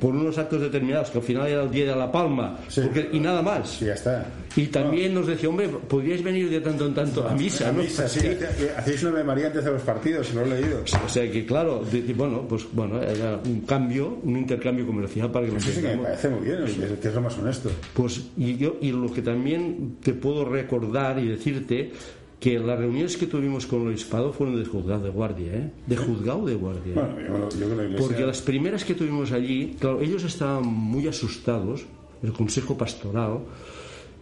[0.00, 2.80] por unos actos determinados, que al final era el día de la palma, Sí.
[2.82, 3.68] porque- y nada más.
[3.70, 4.26] Sí, ya está.
[4.56, 7.82] Y también nos decía, hombre, podríais venir de tanto en tanto a misa, A ¿no?
[7.82, 8.20] misa, sí.
[8.76, 10.82] Hacéis una Ave María antes de los partidos, si lo he leído.
[11.04, 15.30] O sea que, claro, de- de- bueno, pues bueno, era un cambio, un intercambio comercial
[15.30, 17.70] para que nos sí que me parece muy bien, es- que es lo más honesto.
[17.94, 21.92] Pues y yo y lo que también te puedo recordar y decirte
[22.40, 25.70] que las reuniones que tuvimos con el obispado fueron de juzgado de guardia, ¿eh?
[25.86, 26.94] De juzgado de guardia.
[26.94, 28.06] Bueno, yo, yo creo que la iglesia...
[28.06, 31.84] Porque las primeras que tuvimos allí, claro, ellos estaban muy asustados,
[32.22, 33.40] el Consejo Pastoral,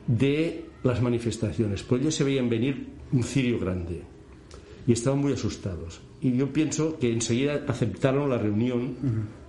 [0.06, 4.02] de las manifestaciones, porque ellos se veían venir un cirio grande
[4.86, 6.00] y estaban muy asustados.
[6.22, 8.94] Y yo pienso que enseguida aceptaron la reunión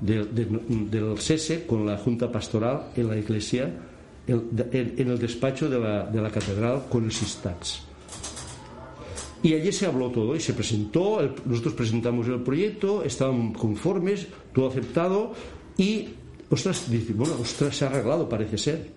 [0.01, 0.47] de- de-
[0.91, 3.71] del SESE con la Junta Pastoral en la iglesia,
[4.27, 7.86] en el despacho de la, de la catedral con el Sistats.
[9.47, 14.67] Y allí se habló todo y se presentó, nosotros presentamos el proyecto, estaban conformes, todo
[14.67, 15.31] aceptado
[15.77, 16.09] y,
[16.49, 18.89] ostras, dice, bueno, ostras, se ha arreglado, parece ser.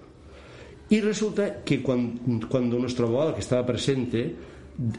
[0.88, 4.34] Y resulta que cuando, cuando nuestro abogado, que estaba presente,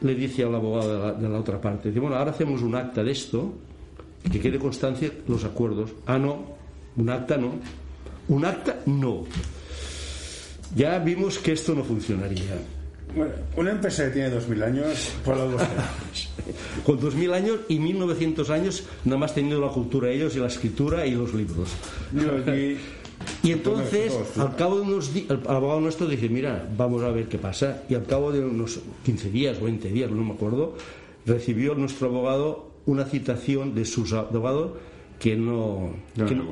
[0.01, 2.73] le dice al abogado de la, de la otra parte, dice, bueno, ahora hacemos un
[2.73, 3.53] acta de esto,
[4.31, 5.91] que quede constancia los acuerdos.
[6.05, 6.45] Ah, no,
[6.95, 7.55] un acta no.
[8.29, 9.25] Un acta no.
[10.77, 12.55] Ya vimos que esto no funcionaría.
[13.15, 15.63] Bueno, una empresa que tiene 2.000 años, por lo que
[16.85, 21.05] Con 2000 años y 1900 años, nada más teniendo la cultura ellos y la escritura
[21.05, 21.69] y los libros.
[22.13, 22.77] Yo aquí...
[23.43, 27.27] Y entonces, al cabo de unos días, el abogado nuestro dice, mira, vamos a ver
[27.27, 27.83] qué pasa.
[27.89, 30.75] Y al cabo de unos 15 días o 20 días, no me acuerdo,
[31.25, 34.71] recibió nuestro abogado una citación de sus abogados
[35.21, 35.93] que, no,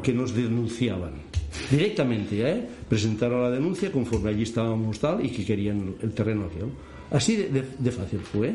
[0.03, 1.13] que, nos denunciaban.
[1.71, 2.67] Directamente, ¿eh?
[2.88, 6.67] Presentaron la denuncia conforme allí estábamos tal y que querían el terreno aquel.
[7.12, 8.53] Así de, de- de fácil fue.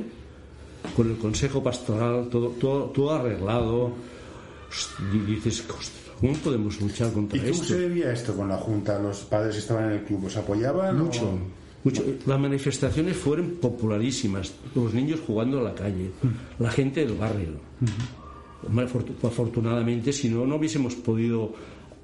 [0.94, 3.90] Con el consejo pastoral, todo, todo, todo arreglado.
[5.12, 7.64] Y dices, "Ostras, ¿cómo podemos luchar contra ¿Y cómo esto?
[7.64, 8.98] se vivía esto con la Junta?
[9.00, 10.98] ¿Los padres que estaban en el club os apoyaban?
[10.98, 11.38] Mucho, o-
[11.84, 12.04] mucho.
[12.26, 14.52] Las manifestaciones fueron popularísimas.
[14.74, 16.10] Los niños jugando en la calle,
[16.58, 17.54] la gente del barrio.
[19.22, 21.52] Afortunadamente, si no, no hubiésemos podido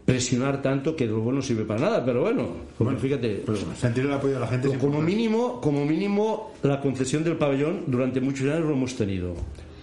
[0.05, 3.45] presionar tanto que luego no sirve para nada, pero bueno, bueno fíjate,
[3.77, 8.21] sentir el apoyo de la gente como mínimo, como mínimo la concesión del pabellón durante
[8.21, 9.35] muchos años lo hemos tenido.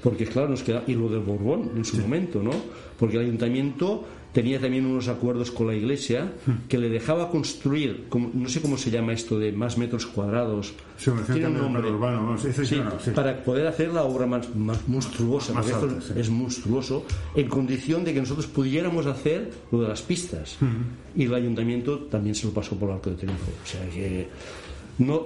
[0.03, 2.51] Porque claro, nos queda y lo del Borbón en su momento, ¿no?
[2.99, 4.05] Porque el ayuntamiento
[4.37, 6.31] tenía también unos acuerdos con la iglesia
[6.69, 10.73] que le dejaba construir, no sé cómo se llama esto de más metros cuadrados,
[11.25, 11.89] tiene un nombre.
[11.89, 12.35] urbano,
[13.15, 15.53] para poder hacer la obra más, más monstruosa,
[16.15, 17.03] es monstruoso,
[17.35, 20.57] en condición de que nosotros pudiéramos hacer lo de las pistas.
[21.15, 23.51] Y el ayuntamiento también se lo pasó por el arco de triunfo.
[23.63, 24.27] O sea que
[24.99, 25.25] no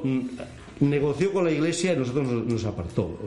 [0.81, 3.17] negoció con la iglesia y nosotros nos, apartó.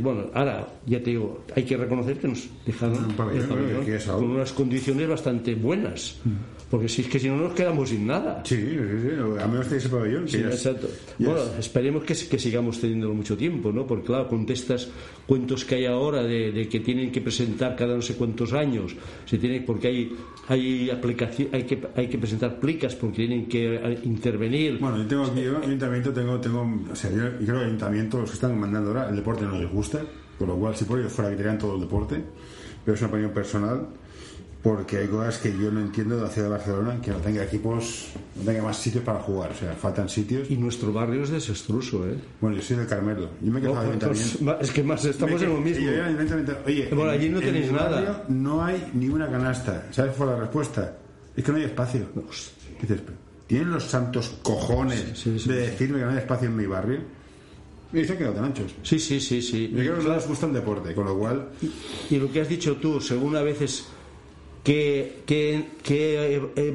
[0.00, 5.54] bueno, ahora ya te digo, hay que reconocer que nos dejaron con unas condiciones bastante
[5.54, 6.20] buenas.
[6.24, 6.53] Mm.
[6.74, 8.42] Porque si es que si no nos quedamos sin nada.
[8.44, 9.40] Sí, sí, sí.
[9.40, 10.28] a menos de ese pabellón.
[10.28, 10.88] Sí, exacto.
[11.20, 13.86] Bueno, esperemos que, que, sigamos teniéndolo mucho tiempo, ¿no?
[13.86, 14.90] Porque claro, con estos
[15.24, 19.38] cuentos que hay ahora de, que tienen que presentar cada no sé cuántos años, se
[19.38, 20.16] tiene, porque hay
[20.48, 24.80] hay aplicación, hay que hay que presentar plicas porque tienen que eh, intervenir.
[24.80, 28.18] Bueno, yo tengo aquí, yo, ayuntamiento tengo, tengo, o sea, yo, creo que el ayuntamiento
[28.18, 30.02] los que están mandando ahora, el deporte no les gusta,
[30.36, 32.20] por lo cual si por ellos fuera que quitarían todo el deporte,
[32.84, 33.86] pero es una opinión personal
[34.64, 37.44] porque hay cosas que yo no entiendo de la ciudad de Barcelona que no tenga
[37.44, 40.50] equipos, no tenga más sitios para jugar, o sea, faltan sitios.
[40.50, 42.14] Y nuestro barrio es desastroso, ¿eh?
[42.40, 45.42] Bueno, yo soy del Carmelo, yo me he quedado oh, pues, Es que más estamos
[45.42, 45.86] en lo mismo.
[46.64, 48.24] Oye, bueno, allí no tenéis nada.
[48.28, 50.96] No hay ni una canasta, ¿sabes cuál la respuesta?
[51.36, 52.06] Es que no hay espacio.
[52.80, 53.00] dices,
[53.46, 57.00] ¿tienen los santos cojones de decirme que no hay espacio en mi barrio?
[57.92, 58.74] Y se han quedado tan anchos.
[58.82, 59.68] Sí, sí, sí, sí.
[59.68, 61.50] Yo creo que no les gusta el deporte, con lo cual...
[61.60, 63.86] Y, y lo que has dicho tú, según a veces
[64.64, 66.74] que, que, que eh, eh,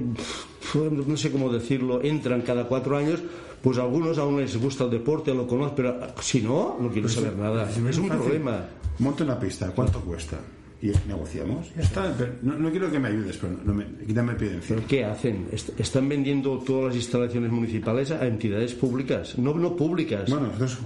[1.05, 3.19] no sé cómo decirlo, entran cada cuatro años,
[3.61, 7.07] pues a algunos aún les gusta el deporte, lo conocen, pero si no, no quiero
[7.07, 7.69] pues saber nada.
[7.69, 8.65] es un problema.
[8.99, 10.39] Monta una pista, ¿cuánto cuesta?
[10.81, 11.73] y negociamos.
[11.75, 12.15] Ya está.
[12.41, 15.47] no, quiero que me ayudes, pero no me, quítame el pie ¿Pero qué hacen?
[15.77, 19.37] ¿Están vendiendo todas las instalaciones municipales a entidades públicas?
[19.37, 20.29] No, no públicas.
[20.29, 20.79] Bueno, nosotros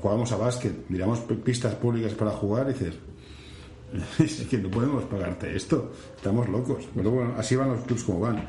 [0.00, 2.94] jugamos a básquet, miramos pistas públicas para jugar y dices,
[4.18, 6.84] es que no podemos pagarte esto, estamos locos.
[6.94, 8.46] Pero bueno, así van los clubs como van,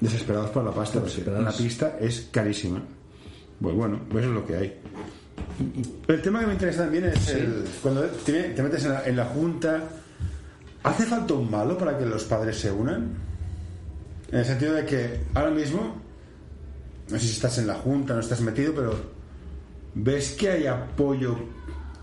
[0.00, 2.82] desesperados por la pasta, la pista es carísima.
[3.60, 4.80] Pues bueno, eso es lo que hay.
[6.08, 9.24] El tema que me interesa también es el, cuando te, metes en la, en la,
[9.26, 9.82] junta,
[10.82, 13.10] ¿hace falta un malo para que los padres se unan?
[14.30, 15.96] En el sentido de que ahora mismo,
[17.10, 18.94] no sé si estás en la junta, no estás metido, pero
[19.94, 21.36] ¿ves que hay apoyo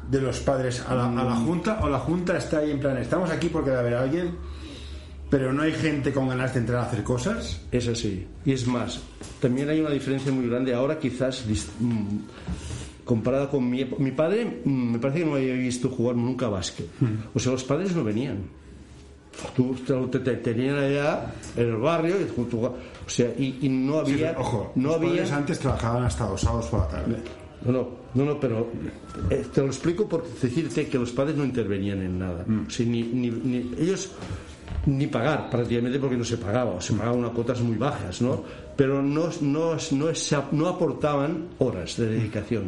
[0.10, 1.46] de los padres a la, mm.
[1.46, 4.36] Junta o la Junta está ahí en plan, estamos aquí porque debe haber alguien,
[5.30, 7.62] pero no hay gente con ganas de entrar a hacer cosas?
[7.72, 8.26] Es así.
[8.46, 9.02] Y es más,
[9.42, 11.44] también hay una diferencia muy grande ahora quizás
[11.80, 12.18] mm,
[13.04, 16.88] comparada con mi mi padre mm, me parece que no había visto jugar nunca básquet.
[17.34, 18.58] O sea, los padres no venían.
[19.56, 19.76] Tú
[20.10, 22.42] te, tenían allá en el barrio y
[23.08, 26.80] o sea, y, no había ojo, no los había antes trabajaban hasta los sábados por
[26.82, 27.18] la tarde.
[27.66, 28.68] No, no, no, no pero
[29.30, 32.44] eh, te lo explico por decirte que los padres no intervenían en nada.
[32.46, 32.68] Mm.
[32.86, 34.12] ni, ni, ellos
[34.86, 38.44] ni pagar prácticamente porque no se pagaba, o se pagaban unas cuotas muy bajas, ¿no?
[38.76, 40.08] Pero no, no, no,
[40.52, 42.66] no aportaban horas de dedicación,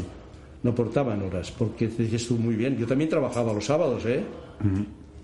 [0.63, 4.23] no aportaban horas, porque dices tú muy bien, yo también trabajaba los sábados, ¿eh?
[4.61, 4.81] Mm.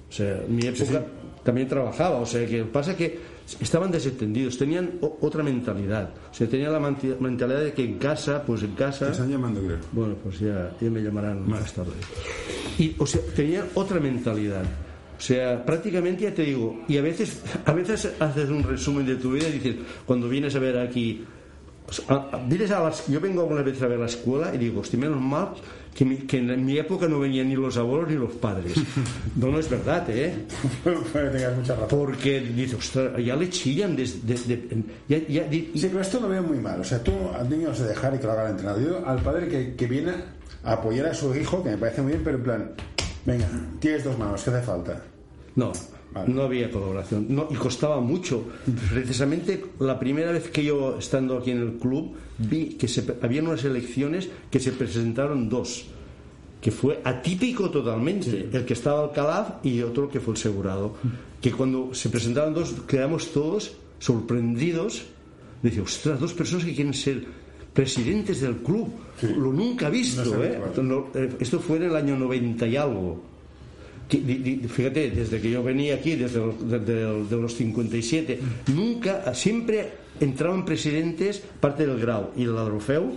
[0.10, 1.04] O sea, mi época
[1.46, 3.20] también trabajaba, o sea, que pasa que
[3.60, 6.10] estaban desentendidos, tenían otra mentalidad.
[6.32, 9.06] O sea, tenían la mentalidad de que en casa, pues en casa.
[9.06, 9.78] Te están llamando, creo.
[9.92, 11.92] Bueno, pues ya, ya me llamarán más tarde.
[12.80, 14.64] Y, o sea, tenían otra mentalidad.
[14.64, 19.16] O sea, prácticamente ya te digo, y a veces, a veces haces un resumen de
[19.16, 19.76] tu vida y dices,
[20.08, 21.26] cuando vienes a ver aquí,
[22.48, 25.22] vienes a las, yo vengo algunas veces a ver la escuela y digo, estoy menos
[25.22, 25.50] mal
[25.96, 28.74] que, en mi época no venían ni los abuelos ni los padres.
[29.36, 30.34] No, no es verdad, ¿eh?
[31.90, 34.24] Porque dice, ostras, ya le chillan desde...
[35.10, 36.80] sí, pero esto lo veo muy mal.
[36.80, 38.82] O sea, tú al niño se dejar y que lo haga el entrenador.
[38.82, 40.14] Yo al padre que, que viene
[40.64, 42.72] a apoyar a su hijo, que me parece muy bien, pero en plan,
[43.26, 43.48] venga,
[43.80, 45.02] tienes dos manos, ¿qué hace falta?
[45.56, 45.72] No,
[46.28, 47.28] no había colaboración.
[47.30, 48.46] No, y costaba mucho.
[48.90, 53.42] Precisamente la primera vez que yo, estando aquí en el club, vi que se, había
[53.42, 55.86] unas elecciones que se presentaron dos,
[56.62, 58.50] que fue atípico totalmente.
[58.52, 60.96] El que estaba Alcalá y otro que fue el segurado.
[61.42, 65.06] Que cuando se presentaron dos, quedamos todos sorprendidos.
[65.62, 67.26] Dice, ostras, dos personas que quieren ser
[67.74, 68.90] presidentes del club.
[69.22, 70.62] Lo nunca visto, ¿eh?
[71.14, 71.30] ¿eh?
[71.40, 73.35] Esto fue en el año 90 y algo
[74.10, 78.40] fíjate, desde que yo venía aquí, desde, de los 57,
[78.74, 79.90] nunca, siempre
[80.20, 83.14] entraban presidentes, parte del Grau y el Adrofeu,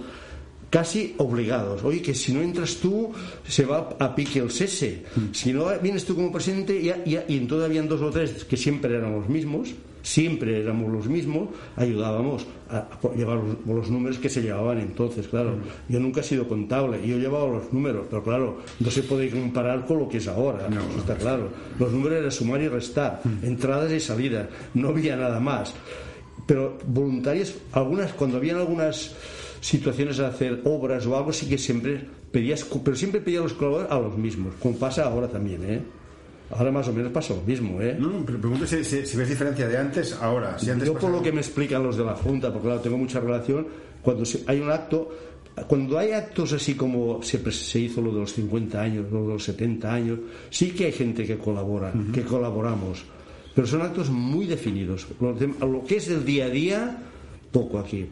[0.70, 1.82] casi obligados.
[1.84, 3.10] Oye, que si no entras tú,
[3.46, 5.04] se va a pique el cese.
[5.32, 8.56] Si no vienes tú como presidente, ya, ya- y entonces habían dos o tres que
[8.56, 9.70] siempre eran los mismos,
[10.08, 15.28] siempre éramos los mismos, ayudábamos a, a llevar los, los números que se llevaban entonces,
[15.28, 15.56] claro.
[15.88, 19.84] Yo nunca he sido contable, yo llevaba los números, pero claro, no se puede comparar
[19.84, 21.50] con lo que es ahora, eso está claro.
[21.78, 25.74] Los números era sumar y restar, entradas y salidas, no había nada más
[26.46, 29.14] pero voluntarias, algunas, cuando habían algunas
[29.60, 32.00] situaciones de hacer obras o algo, sí que siempre
[32.32, 35.82] pedías, pero siempre pedías los colaboradores a los mismos, como pasa ahora también, ¿eh?
[36.50, 37.96] Ahora más o menos pasa lo mismo, ¿eh?
[37.98, 40.58] No, no, pero pregunto si, si- si ves diferencia de antes a ahora.
[40.58, 42.96] Si antes Yo por lo que me explican los de la Junta, porque claro, tengo
[42.98, 43.66] mucha relación,
[44.02, 45.10] cuando hay un acto,
[45.66, 49.28] cuando hay actos así como se, se hizo lo de los 50 años, lo de
[49.34, 53.04] los 70 años, sí que hay gente que colabora, que colaboramos,
[53.54, 55.06] pero son actos muy definidos.
[55.20, 57.02] Lo, que es del día a día,
[57.52, 58.06] poco aquí.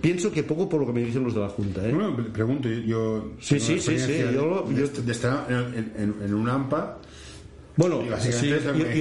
[0.00, 1.92] Pienso que poco por lo que me dicen los de la Junta, ¿eh?
[1.92, 3.32] Bueno, pre- pregunto, yo-.
[3.40, 6.98] Sí, sí, sí, sí, yo de, yo- de estar en, en- en un AMPA
[7.76, 8.58] Bueno, sí, yo,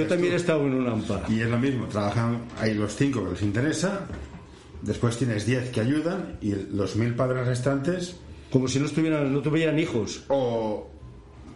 [0.08, 0.34] también tú.
[0.34, 1.24] he estado en un AMPA.
[1.30, 4.02] y es lo mismo, trabajan hay los cinco que les interesa,
[4.82, 8.18] después tienes 10 que ayudan y los mil padres restantes
[8.52, 10.24] Como si no, estuvieran, no tuvieran hijos.
[10.28, 10.90] o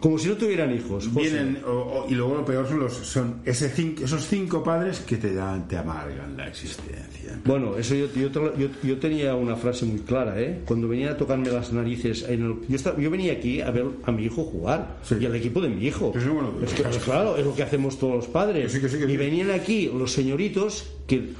[0.00, 1.06] Como si no tuvieran hijos.
[1.08, 1.20] José.
[1.20, 5.00] vienen o- o- y luego lo peor son los son ese cinco, esos cinco padres
[5.00, 7.38] que te dan te amargan la existencia.
[7.44, 10.60] Bueno, eso yo, yo, yo- yo tenía una frase muy clara, ¿eh?
[10.64, 13.84] Cuando venía a tocarme las narices, en el- yo, estaba- yo venía aquí a ver
[14.04, 15.16] a mi hijo jugar Sí.
[15.20, 16.12] y al equipo de mi hijo.
[16.18, 17.36] Sí, bueno, es que, claro.
[17.36, 18.72] es lo que hacemos todos los padres.
[18.72, 21.30] Que sí, que sí, que y venían aquí los señoritos que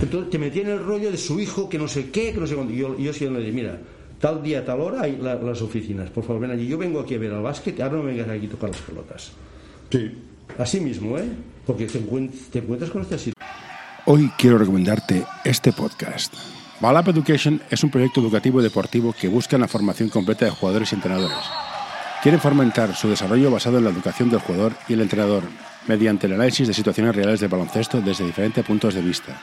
[0.00, 2.54] entonces, te metían el rollo de su hijo, que no sé qué, que no sé
[2.56, 2.72] cuándo.
[2.72, 3.78] Y yo, yo siempre le dije, mira,
[4.22, 6.68] tal día, tal hora hay la- las oficinas, por favor, ven allí.
[6.68, 9.32] Yo vengo aquí a ver al básquet, ahora no vengas aquí a tocar las pelotas.
[9.90, 10.12] Sí.
[10.58, 11.28] Así mismo, ¿eh?
[11.66, 13.34] Porque te, encuent- te encuentras con esta situación.
[14.06, 16.32] Hoy quiero recomendarte este podcast.
[16.80, 20.92] Balap Education es un proyecto educativo y deportivo que busca la formación completa de jugadores
[20.92, 21.36] y entrenadores.
[22.22, 25.42] Quieren fomentar su desarrollo basado en la educación del jugador y el entrenador,
[25.88, 29.40] mediante el análisis de situaciones reales de baloncesto desde diferentes puntos de vista.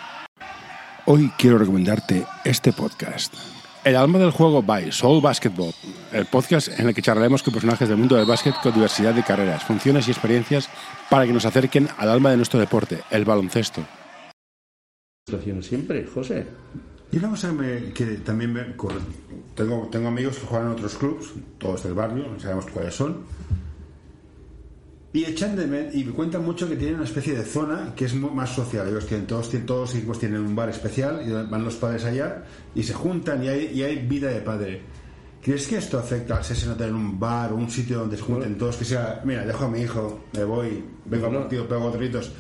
[1.06, 3.34] Hoy quiero recomendarte este podcast.
[3.84, 5.74] El alma del juego by Soul Basketball,
[6.12, 9.24] el podcast en el que charlaremos con personajes del mundo del básquet con diversidad de
[9.24, 10.70] carreras, funciones y experiencias
[11.10, 13.82] para que nos acerquen al alma de nuestro deporte, el baloncesto.
[15.62, 16.46] siempre, José.
[17.12, 18.64] Y una cosa que, me- que también me
[19.56, 23.26] tengo, tengo amigos que juegan en otros clubs, todos del barrio, sabemos cuáles son,
[25.12, 28.06] y echan de men- y me cuentan mucho que tienen una especie de zona que
[28.06, 28.88] es más social.
[28.88, 32.44] Ellos tienen, todos, todos los equipos tienen un bar especial y van los padres allá
[32.76, 34.82] y se juntan y hay, y hay vida de padre.
[35.42, 38.58] ¿Crees que esto afecta al ser tener un bar o un sitio donde se junten
[38.58, 38.76] todos?
[38.76, 42.32] Que sea, mira, dejo a mi hijo, me voy, vengo a partido, pego gritos.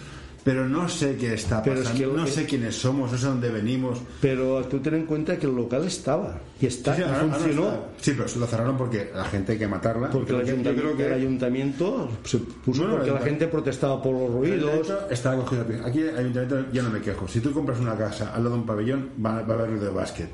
[0.43, 3.25] Pero no sé qué está Pero es pasando, que- no sé quiénes somos, no sé
[3.27, 3.99] dónde venimos.
[4.21, 7.33] Pero tú ten en cuenta que el local estaba y está Sí, y ahora- ahora
[7.35, 7.67] funcionó.
[7.69, 7.79] está.
[8.01, 10.09] Sí, pero lo cerraron porque la gente hay que matarla.
[10.09, 14.13] Porque el ayuntamiento, creo que- el ayuntamiento se puso Bueno, porque la gente protestaba por
[14.13, 14.91] los ruidos.
[15.09, 15.65] está cogido.
[15.85, 17.27] Aquí el ayuntamiento yo no me quejo.
[17.27, 19.85] Si tú compras una casa al lado de un pabellón, va, va a haber ruido
[19.85, 20.29] de básquet.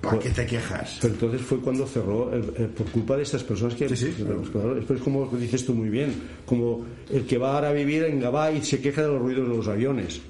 [0.00, 0.98] ¿Para qué te quejas?
[1.00, 2.30] Pero entonces fue cuando cerró
[2.76, 4.24] por culpa de estas personas que Sí, sí.
[4.52, 6.14] claro, después como dices tú muy bien
[6.46, 9.48] como el que va ahora a vivir en Gabá y se queja de los ruidos
[9.48, 10.20] de los aviones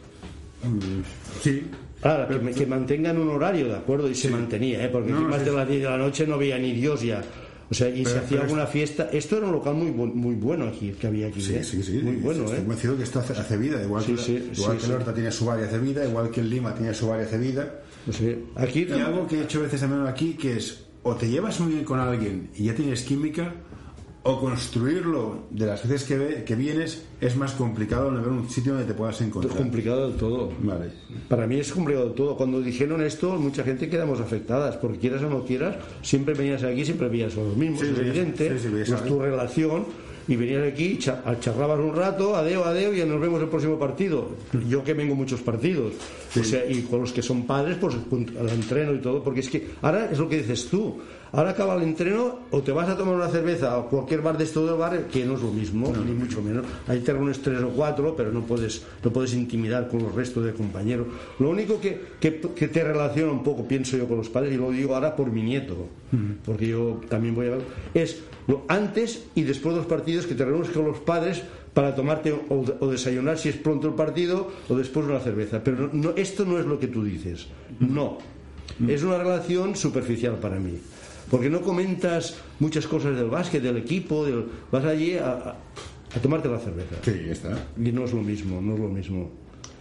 [1.42, 1.64] Sí.
[2.02, 4.09] Ahora, que, mantengan un horario, ¿de acuerdo?
[4.09, 4.88] Y se mantenía, ¿eh?
[4.88, 7.22] Porque No, más de las 10 de la noche no veía ni Dios ya.
[7.70, 9.11] O sea, y se hacía alguna fiesta.
[9.12, 11.42] Esto era un local muy, muy bueno aquí, que había aquí.
[11.42, 11.64] Sí, ¿eh?
[11.64, 12.00] sí, sí.
[12.02, 12.61] Muy bueno, Estoy ¿eh?
[12.61, 13.83] convencido que esto hace, hace vida.
[13.83, 14.90] Igual Sí, que, sí, igual sí, que sí.
[14.90, 17.81] Lorta tiene su área hace vida, igual que en Lima tiene su área hace vida.
[18.57, 21.72] Aquí, Y algo que he hecho veces también aquí, que es o te llevas muy
[21.72, 23.54] bien con alguien y ya tienes química,
[24.28, 28.50] o construirlo de las veces que, ve- que vienes es más complicado no ver un
[28.50, 29.56] sitio donde te puedas es encontrar.
[29.56, 30.52] complicado del todo.
[30.60, 30.90] Vale.
[31.28, 32.36] Para mí es complicado del todo.
[32.36, 36.84] Cuando dijeron esto, mucha gente quedamos afectadas, porque quieras o no quieras, siempre venías aquí,
[36.84, 39.84] siempre veías a los mismos, Sí, es evidente, sí, sí, veías es a- tu relación,
[40.28, 44.28] y venías aquí, cha- charlabas un rato, adeo, adeo, y nos vemos el próximo partido.
[44.68, 45.94] Yo que vengo muchos partidos,
[46.38, 47.96] o sea, y con los que son padres, pues
[48.38, 50.98] al entreno y todo, porque es que ahora es lo que dices tú.
[51.32, 54.44] Ahora acaba el entreno o te vas a tomar una cerveza a cualquier bar de
[54.44, 56.64] esto del bar, que no es lo mismo, ni mucho menos.
[56.86, 60.44] Ahí te reúnes tres o cuatro, pero no puedes, no puedes intimidar con los restos
[60.44, 61.06] de compañeros.
[61.38, 64.56] Lo único que, que, que te relaciona un poco, pienso yo, con los padres, y
[64.56, 65.76] lo digo ahora por mi nieto,
[66.46, 67.60] porque yo también voy a ver,
[67.92, 71.42] es lo antes y después de los partidos que te reúnes con los padres
[71.74, 75.62] para tomarte o, o desayunar si es pronto el partido o después una cerveza.
[75.62, 77.46] Pero no, no- esto no es lo que tú dices.
[77.79, 78.16] No.
[78.88, 80.79] Es una relación superficial para mí.
[81.31, 86.48] Porque no comentas muchas cosas del básquet, del equipo, del- vas allí a, a- tomarte
[86.48, 86.96] la cerveza.
[87.02, 87.66] Sí, ya está.
[87.76, 89.31] Y no es lo mismo, no es lo mismo.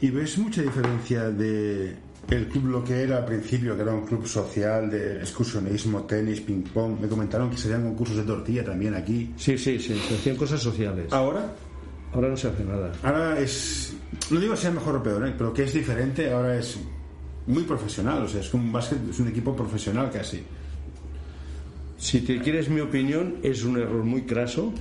[0.02, 1.96] ¿Y ves mucha diferencia de
[2.30, 6.42] el club lo que era al principio, que era un club social de excursionismo, tenis,
[6.42, 7.00] ping-pong.
[7.00, 9.34] Me comentaron que se hacían concursos de tortilla también aquí.
[9.38, 11.12] Sí, sí, sí, se hacían cosas sociales.
[11.14, 11.54] Ahora,
[12.14, 12.92] Ahora no se hace nada.
[13.04, 13.94] ahora es.
[14.32, 15.34] No digo sea mejor o peor, ¿eh?
[15.38, 16.78] pero que es diferente, ahora es
[17.48, 18.24] muy profesional.
[18.24, 20.42] O sea, es un básquet, es un equipo profesional casi.
[21.98, 24.74] Si te quieres mi opinión, es un error muy craso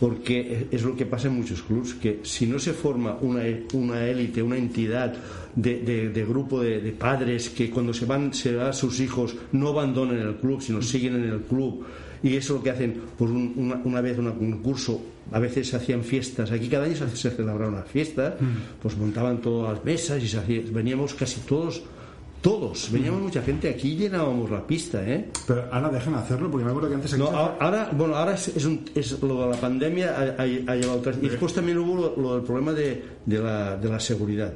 [0.00, 3.42] porque es lo que pasa en muchos clubes, que si no se forma una,
[3.72, 5.14] una élite, una entidad
[5.54, 9.34] de, de- de grupo de, de padres que cuando se van, se van sus hijos
[9.52, 11.86] no abandonen el club, sino siguen en el club,
[12.22, 15.00] y eso es lo que hacen, pues un- una, una vez un curso,
[15.32, 18.36] a veces se hacían fiestas, aquí cada año se, celebraba una fiesta,
[18.82, 21.82] pues montaban todas las mesas y se hacía- veníamos casi todos,
[22.42, 25.30] todos, veníamos mucha gente aquí llenábamos la pista, ¿eh?
[25.46, 28.48] Pero ahora dejan hacerlo, porque me acuerdo que antes aquí No, ahora, bueno, ahora es,
[28.48, 31.02] es un- es lo de la pandemia ha, ha- ha llevado.
[31.22, 34.52] Y después también hubo lo, lo del problema de, de la, de la seguridad.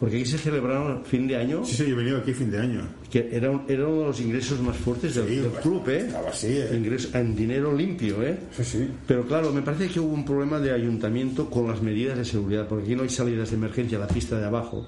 [0.00, 2.58] Porque aquí se celebraron fin de año, Sí, sí, yo he venido aquí fin de
[2.58, 2.86] año.
[3.10, 5.98] que era, un- era uno de los ingresos más fuertes del, Sí, del club, ¿eh?
[6.06, 6.70] estaba así, ¿eh?
[6.74, 8.36] Ingreso- en dinero limpio, ¿eh?
[8.56, 8.88] Sí, sí.
[9.06, 12.66] Pero claro, me parece que hubo un problema de ayuntamiento con las medidas de seguridad,
[12.66, 14.86] porque aquí no hay salidas de emergencia a la pista de abajo.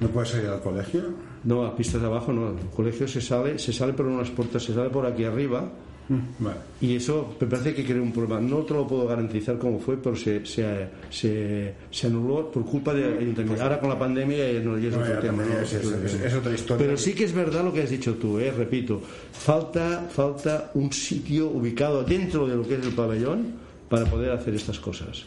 [0.00, 1.02] ¿No puedes salir al colegio?
[1.44, 2.50] No, a pistas de abajo no.
[2.50, 5.68] El colegio se sale, se sale por unas puertas, se sale por aquí arriba.
[6.08, 6.56] Mm, Vale.
[6.80, 8.40] Y eso me parece que creó un problema.
[8.40, 12.94] No te lo puedo garantizar cómo fue, pero se, se, se, se anuló por culpa
[12.94, 13.62] del ayuntamiento.
[13.62, 15.44] Ahora con la pandemia ya no ya es No, otro tema.
[15.44, 15.58] ¿no?
[15.60, 16.86] es- es- es- es otra historia.
[16.86, 18.50] Pero sí que es verdad lo que has dicho tú, ¿eh?
[18.56, 19.02] repito.
[19.32, 23.46] Falta, falta un sitio ubicado dentro de lo que es el pabellón
[23.90, 25.24] para poder hacer estas cosas.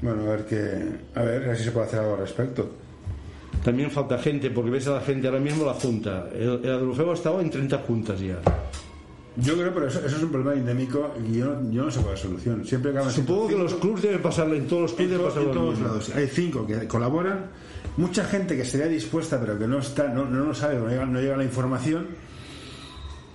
[0.00, 0.44] Bueno, a ver
[1.22, 2.70] ver, a ver si se puede hacer algo al respecto.
[3.64, 6.28] También falta gente, porque ves a la gente ahora mismo la junta.
[6.34, 8.38] El, el Adolfeo ha estado en 30 juntas ya.
[9.36, 12.00] Yo creo, pero eso, eso es un problema endémico y yo, no- yo no sé
[12.00, 12.64] cuál es la solución.
[12.64, 15.54] Siempre Supongo que los clubes deben pasarle, en todos los en, clubes deben pasarlo en
[15.58, 16.10] todos lados.
[16.14, 17.46] Hay cinco que colaboran.
[17.96, 21.06] Mucha gente que estaría dispuesta, pero que no está, no, no lo sabe, no llega,
[21.06, 22.06] no llega la información.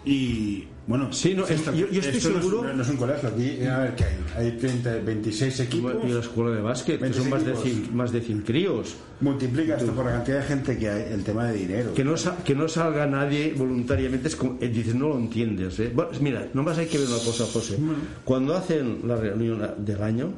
[0.06, 2.98] Y bueno, Sí, no, esto- yo- yo estoy esto no es- seguro- No es, un
[2.98, 4.46] colegio, aquí a ver qué hay.
[4.48, 5.94] Hay 30, 26 equipos.
[6.04, 8.96] Y la escuela de básquet, que son más de 100, más de 100 críos.
[9.22, 11.94] Multiplica esto por la cantidad de gente que hay, el tema de dinero.
[11.94, 15.80] Que no, que no salga nadie voluntariamente, es como, eh, dices, no lo entiendes.
[15.80, 15.92] ¿eh?
[15.94, 17.78] Bueno, mira, nomás hay que ver una cosa, José.
[18.26, 20.34] Cuando hacen la reunión del año,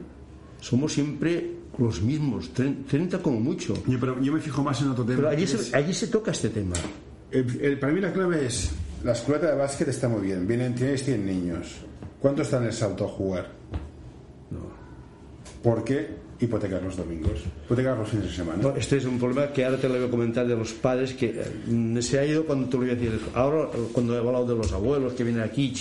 [0.59, 3.73] somos siempre los mismos, tre- 30 como mucho.
[3.87, 5.15] Yo, pero yo me fijo más en otro tema.
[5.17, 6.75] Pero allí se, allí se toca este tema.
[7.31, 8.71] El- el- para mí la clave es,
[9.03, 11.77] la escuela de básquet está muy bien, vienen, tienes 100 niños.
[12.19, 13.47] ¿Cuántos están en el salto a jugar?
[15.63, 16.07] ¿Por qué
[16.39, 17.43] hipotecar los domingos?
[17.65, 18.61] Hipotecar los fines de semana.
[18.61, 21.13] No, Este es un problema que ahora te lo voy a comentar de los padres
[21.13, 23.19] que eh, se ha ido cuando te lo iba a decir.
[23.35, 25.73] Ahora, eh, cuando he hablado de los abuelos que vienen aquí,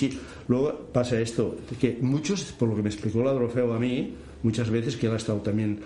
[0.48, 4.68] luego pasa esto, que muchos, por lo que me explicó la Adolfeo a mí, muchas
[4.70, 5.80] veces que él ha estado también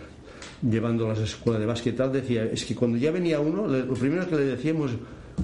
[0.62, 4.28] llevando las escuelas de básquet tal, decía, es que cuando ya venía uno, lo primero
[4.28, 4.92] que le decíamos,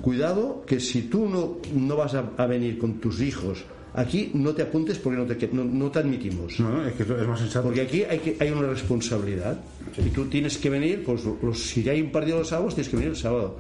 [0.03, 3.65] cuidado que si tú no, no vas a, a venir con tus hijos
[3.95, 6.61] aquí, no te apuntes porque no te, no, no te admitimos.
[6.61, 7.65] No, no, es que es es más sensato.
[7.67, 9.61] Porque aquí hay, que, hay una responsabilidad.
[9.99, 12.97] Y tú tienes que venir, pues los, si hay un partido los sábados, tienes que
[12.97, 13.57] venir el sábado.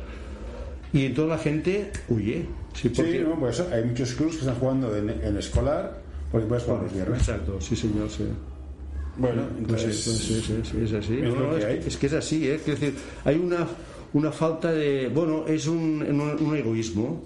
[0.93, 2.47] Y entonces la gente huye.
[2.75, 6.01] Sí, Sí, porque- no, por eso hay muchos clubes que están jugando en, en escolar
[6.31, 7.19] porque puedes jugar los viernes.
[7.19, 8.25] Exacto, sí señor, sí.
[9.17, 10.01] Bueno, Pues entonces...
[10.01, 11.15] sí, pues sí, sí, sí, es así.
[11.19, 12.61] es No, no, que es, que, es es así, ¿eh?
[12.65, 13.67] Quiero decir, hay una,
[14.13, 15.09] una falta de...
[15.09, 17.23] Bueno, es un, un, un egoísmo.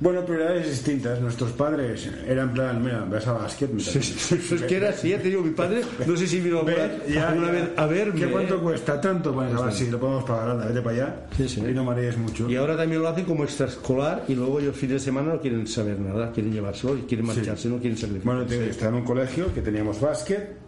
[0.00, 1.20] Bueno, prioridades distintas.
[1.20, 3.68] Nuestros padres eran plan, mira, vas a básquet.
[3.72, 7.02] mira, es que era así, ya te digo, mi padre, no sé si vino Ven,
[7.08, 7.52] ya, alguna ya.
[7.52, 8.20] vez a verme.
[8.20, 9.00] ¿Qué cuánto cuesta?
[9.00, 9.34] ¿Tanto?
[9.34, 11.26] Pues a ver si lo podemos pagar, anda, vete para allá.
[11.36, 11.60] Sí, sí.
[11.68, 12.48] Y no marees mucho.
[12.48, 15.66] Y ahora también lo hacen como extraescolar y luego ellos fines de semana no quieren
[15.66, 18.36] saber nada, quieren llevárselo y quieren marcharse, no quieren sacrificar.
[18.36, 20.58] Bueno, estaba en un colegio que teníamos básquet,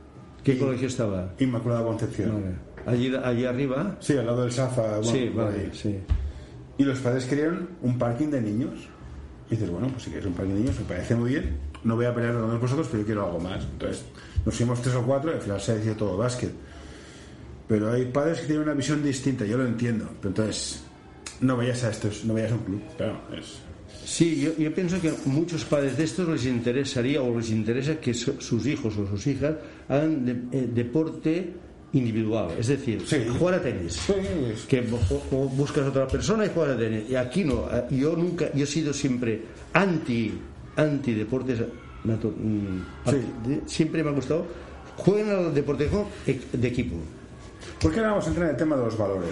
[0.43, 1.35] ¿Qué colegio estaba?
[1.39, 2.33] Inmaculada Concepción.
[2.33, 2.55] Vale.
[2.87, 3.97] Allí, allí arriba.
[4.01, 4.99] Sí, al lado del Safa.
[4.99, 5.97] bueno, sí, vale, sí.
[6.79, 8.89] Y los padres querían un parking de niños.
[9.49, 11.57] Y dices, bueno, pues si quieres un parking de niños, me parece muy bien.
[11.85, 13.65] No voy a pelear con vosotros, pero yo quiero algo más.
[13.65, 14.05] Entonces,
[14.45, 16.53] nos fuimos tres o cuatro y al final se decía todo básquet.
[17.69, 20.09] Pero hay padres que tienen una visión distinta, yo lo entiendo.
[20.21, 20.83] Pero entonces,
[21.41, 22.83] no vayas a estos, no vayas a un club.
[22.97, 23.59] Claro, es.
[24.05, 28.13] Sí, yo, yo pienso que muchos padres de estos les interesaría o les interesa que
[28.15, 29.55] su- sus hijos o sus hijas
[29.89, 31.55] hagan de- eh, deporte
[31.93, 33.27] individual, es decir, Sí.
[33.39, 33.95] jugar a tenis.
[33.95, 34.13] Sí,
[34.69, 34.81] que
[35.33, 37.05] buscas a otra persona y juegas a tenis.
[37.11, 37.67] Y aquí no.
[37.73, 40.33] eh, Yo nunca, yo he sido siempre anti,
[40.77, 41.61] anti deportes.
[42.05, 42.79] mm,
[43.47, 44.47] de- Siempre me ha gustado.
[44.97, 45.89] Jueguen al deporte
[46.53, 46.97] de, equipo.
[47.81, 49.31] ¿Por qué ahora vamos a entrar en el tema de los valores?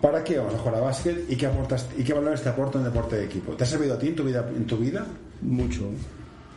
[0.00, 2.78] ¿Para qué vamos a jugar a básquet y qué, aportas, y qué valores te aporta
[2.78, 3.52] un deporte de equipo?
[3.52, 4.48] ¿Te ha servido a ti en tu vida?
[4.56, 5.06] En tu vida?
[5.42, 5.82] Mucho.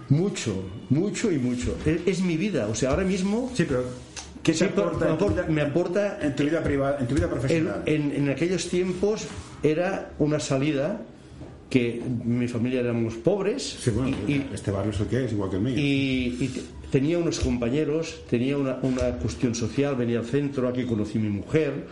[0.09, 1.75] Mucho, mucho y mucho.
[1.85, 2.67] Es, es mi vida.
[2.67, 3.83] O sea, ahora mismo Sí, pero
[4.43, 7.15] ¿Qué te Sí, aporta, me en aporta- me aporta en tu vida privada, en tu
[7.15, 7.83] vida En, profesional?
[7.85, 9.27] en- en aquellos tiempos
[9.63, 11.01] era una salida
[11.69, 15.31] que mi familia éramos pobres Sí, bueno, y, y- este barrio es el que es,
[15.33, 15.73] igual que el mío.
[15.77, 20.85] y- y te- tenía unos compañeros, tenía una, una cuestión social, venía al centro, aquí
[20.85, 21.85] conocí a mi mujer.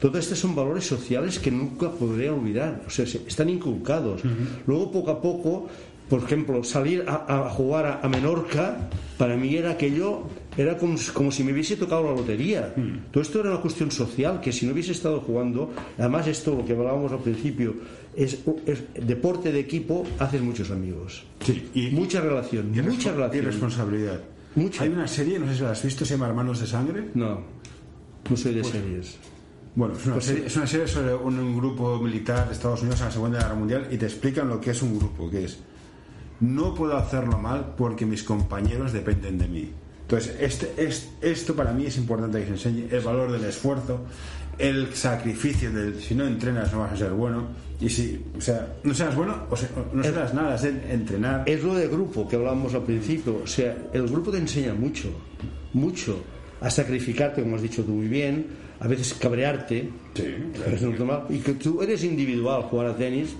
[0.00, 4.20] Todos estos son valores sociales que nunca podré olvidar, o sea, se- están inculcados.
[4.66, 5.68] Luego, poco a poco,
[6.10, 10.24] por ejemplo, salir a, a jugar a, a Menorca, para mí era aquello,
[10.56, 12.74] era como, como si me hubiese tocado la lotería.
[13.10, 16.64] Todo esto era una cuestión social, que si no hubiese estado jugando, además esto, lo
[16.64, 17.74] que hablábamos al principio,
[18.14, 21.24] es, es deporte de equipo, haces muchos amigos.
[21.40, 23.44] Sí, y- mucha relación, y mucha relación.
[23.44, 24.20] Y responsabilidad.
[24.54, 24.82] Mucha.
[24.84, 27.08] Hay una serie, no sé si la has visto, se llama Hermanos de Sangre.
[27.14, 27.40] No,
[28.30, 29.16] no soy Pues de series.
[29.74, 33.00] Bueno, es una, serie, es una serie sobre un, un grupo militar de Estados Unidos
[33.00, 35.58] en la Segunda Guerra Mundial y te explican lo que es un grupo, que es
[36.40, 39.70] no puedo hacerlo mal porque mis compañeros dependen de mí.
[40.12, 44.00] Entonces, este, es- esto para mí es importante que se enseñe el valor del esfuerzo,
[44.58, 47.48] el sacrificio del si no entrenas no vas a ser bueno
[47.80, 51.44] y si, o sea, no seas bueno o, sea, no serás nada, es entrenar.
[51.46, 53.40] Es lo de grupo que hablábamos al principio.
[53.42, 55.08] O sea, el grupo te enseña mucho,
[55.72, 56.22] mucho.
[56.60, 58.46] A sacrificarte, como has dicho tú muy bien,
[58.80, 59.88] a veces cabrearte.
[60.14, 60.34] Sí.
[61.30, 63.34] Y que tú eres individual, jugar a tenis,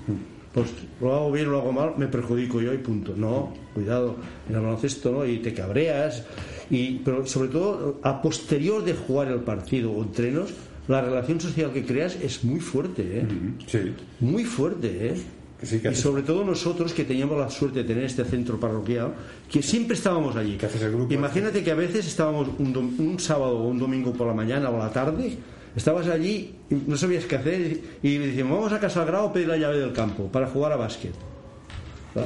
[0.53, 3.15] pues lo hago bien, lo hago mal, me perjudico yo y punto.
[3.17, 4.17] No, cuidado,
[4.49, 6.25] en el baloncesto no, y te cabreas.
[6.71, 10.51] Y, pero sobre todo, a posterior de jugar el partido o entrenos,
[10.89, 13.27] la relación social que creas es muy fuerte, ¿eh?
[13.67, 13.95] Sí.
[14.21, 15.15] Muy fuerte, ¿eh?
[15.59, 19.15] Que sí, y sobre todo nosotros que teníamos la suerte de tener este centro parroquial,
[19.49, 20.57] que siempre estábamos allí.
[20.57, 24.13] Que haces el grupo, Imagínate que a veces estábamos un, un sábado o un domingo
[24.13, 25.39] por la mañana o la tarde,
[25.77, 29.49] estabas allí y no sabías qué hacer y decíamos, vamos a Casa Grau a pedir
[29.49, 31.13] la llave del campo para jugar a básquet.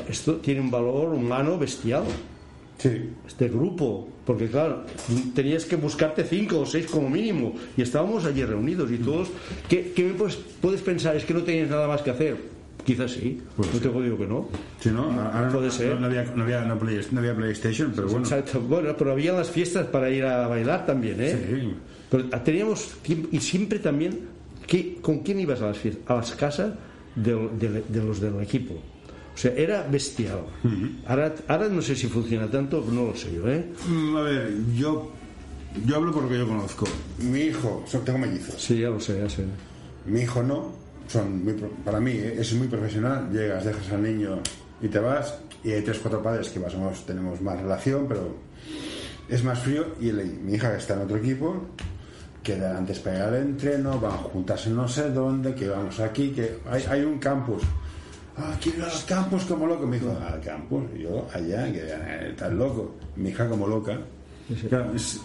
[0.08, 2.04] Esto tiene un valor humano bestial
[2.78, 3.08] Sí.
[3.26, 4.84] este grupo, porque claro,
[5.34, 9.28] tenías que buscarte cinco o seis como mínimo, y estábamos allí reunidos y todos,
[9.66, 11.16] ¿qué, qué me puedes, puedes pensar?
[11.16, 12.36] ¿Es que no tenías nada más que hacer?
[12.86, 14.48] Quizás sí, Pues no te digo que no.
[14.80, 15.10] Sí, ¿no?
[15.10, 16.00] Ahora Puede no, ser.
[16.00, 18.24] no había, no, había, no había- no había PlayStation, pero bueno.
[18.24, 18.60] Exacto.
[18.60, 21.32] Bueno, pero había las fiestas para ir a bailar también, ¿eh?
[21.60, 21.74] Sí.
[22.08, 24.20] Pero teníamos tiempo, y siempre también,
[24.68, 26.04] ¿qué- ¿con quién ibas a las fiestas?
[26.08, 26.74] A las casas
[27.16, 28.74] de, de- de los del equipo.
[28.74, 30.42] O sea, era bestial.
[31.08, 33.66] ahora, ahora no sé si funciona tanto, no lo sé yo, ¿eh?
[33.88, 35.10] Mm, A ver, yo,
[35.84, 36.86] yo hablo por lo que yo conozco.
[37.18, 38.54] Mi hijo, tengo mellizos.
[38.62, 39.44] Sí, ya lo sé, ya sé.
[40.06, 40.72] Mi hijo no,
[41.08, 41.54] son muy
[41.84, 43.30] para mí eh, es muy profesional.
[43.32, 44.40] Llegas, dejas al niño
[44.80, 45.38] y te vas.
[45.64, 48.36] Y hay tres, cuatro padres que más o menos tenemos más relación, pero
[49.28, 49.86] es más frío.
[50.00, 51.66] Y el- mi hija que está en otro equipo,
[52.42, 56.30] queda antes para ir al entreno, van juntas en no sé dónde, que vamos aquí,
[56.30, 57.62] que hay, hay un campus.
[58.36, 59.86] Ah, quiero a los campus como loco.
[59.86, 62.94] Me dijo, al campus, y yo allá, que eh, estás loco.
[63.16, 63.98] Mi hija como loca.
[64.68, 65.20] Claro, es-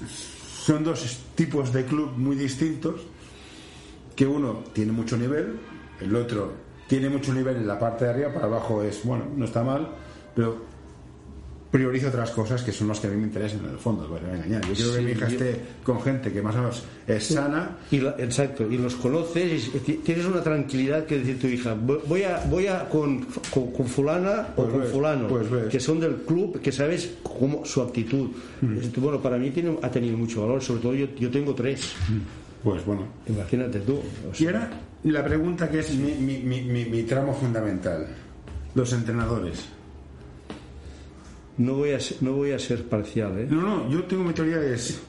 [0.63, 3.01] son dos tipos de club muy distintos
[4.15, 5.59] que uno tiene mucho nivel,
[6.01, 6.51] el otro
[6.87, 9.87] tiene mucho nivel en la parte de arriba, para abajo es, bueno, no está mal,
[10.35, 10.69] pero
[11.71, 14.19] prioriza otras cosas que son las que a mí me interesan en el fondo, voy
[14.29, 14.61] a engañar.
[14.67, 17.27] Yo quiero que Sí, mi hija yo- esté con gente que más o menos es
[17.27, 21.47] sana, Y la- exacto, y los conoces, y ti- tienes una tranquilidad que decir tu
[21.47, 25.27] hija, "Vo- voy a, voy a con, con, con fulana o Pues con ves, fulano,
[25.29, 28.31] pues que son del club, que sabes cómo su actitud.
[28.59, 28.77] Mm.
[28.97, 31.93] Bueno, para mí tiene, ha tenido mucho valor, sobre todo yo, yo tengo tres,
[32.65, 33.03] pues bueno.
[33.29, 33.93] imagínate tú.
[33.93, 34.69] o Y sea, ahora
[35.03, 38.07] la pregunta que es mi, mi- mi- mi- mi tramo fundamental,
[38.75, 39.65] los entrenadores.
[41.57, 43.47] no, voy a ser, no voy a ser parcial, ¿eh?
[43.49, 44.99] No, no, yo tengo mi teoría es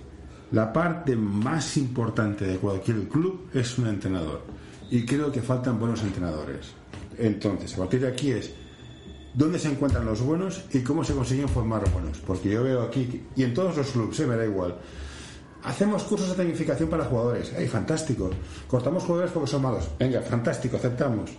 [0.50, 4.42] la parte más importante de cualquier club es un entrenador.
[4.90, 6.72] Y creo que faltan buenos entrenadores.
[7.16, 8.52] Entonces, a partir de aquí es
[9.32, 12.18] dónde se encuentran los buenos y cómo se consiguen formar buenos.
[12.18, 14.76] Porque yo veo aquí, y en todos los clubes, se me da igual.
[15.64, 17.52] Hacemos cursos de tecnificación para jugadores.
[17.56, 18.30] ¡Ay, fantástico!
[18.66, 19.88] Cortamos jugadores porque son malos.
[19.98, 21.30] Venga, fantástico, aceptamos.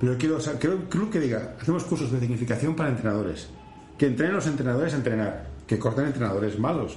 [0.00, 3.48] Pero quiero, o sea, quiero un club que diga, hacemos cursos de tecnificación para entrenadores.
[3.98, 5.46] Que entrenen los entrenadores a entrenar.
[5.66, 6.96] Que corten entrenadores malos.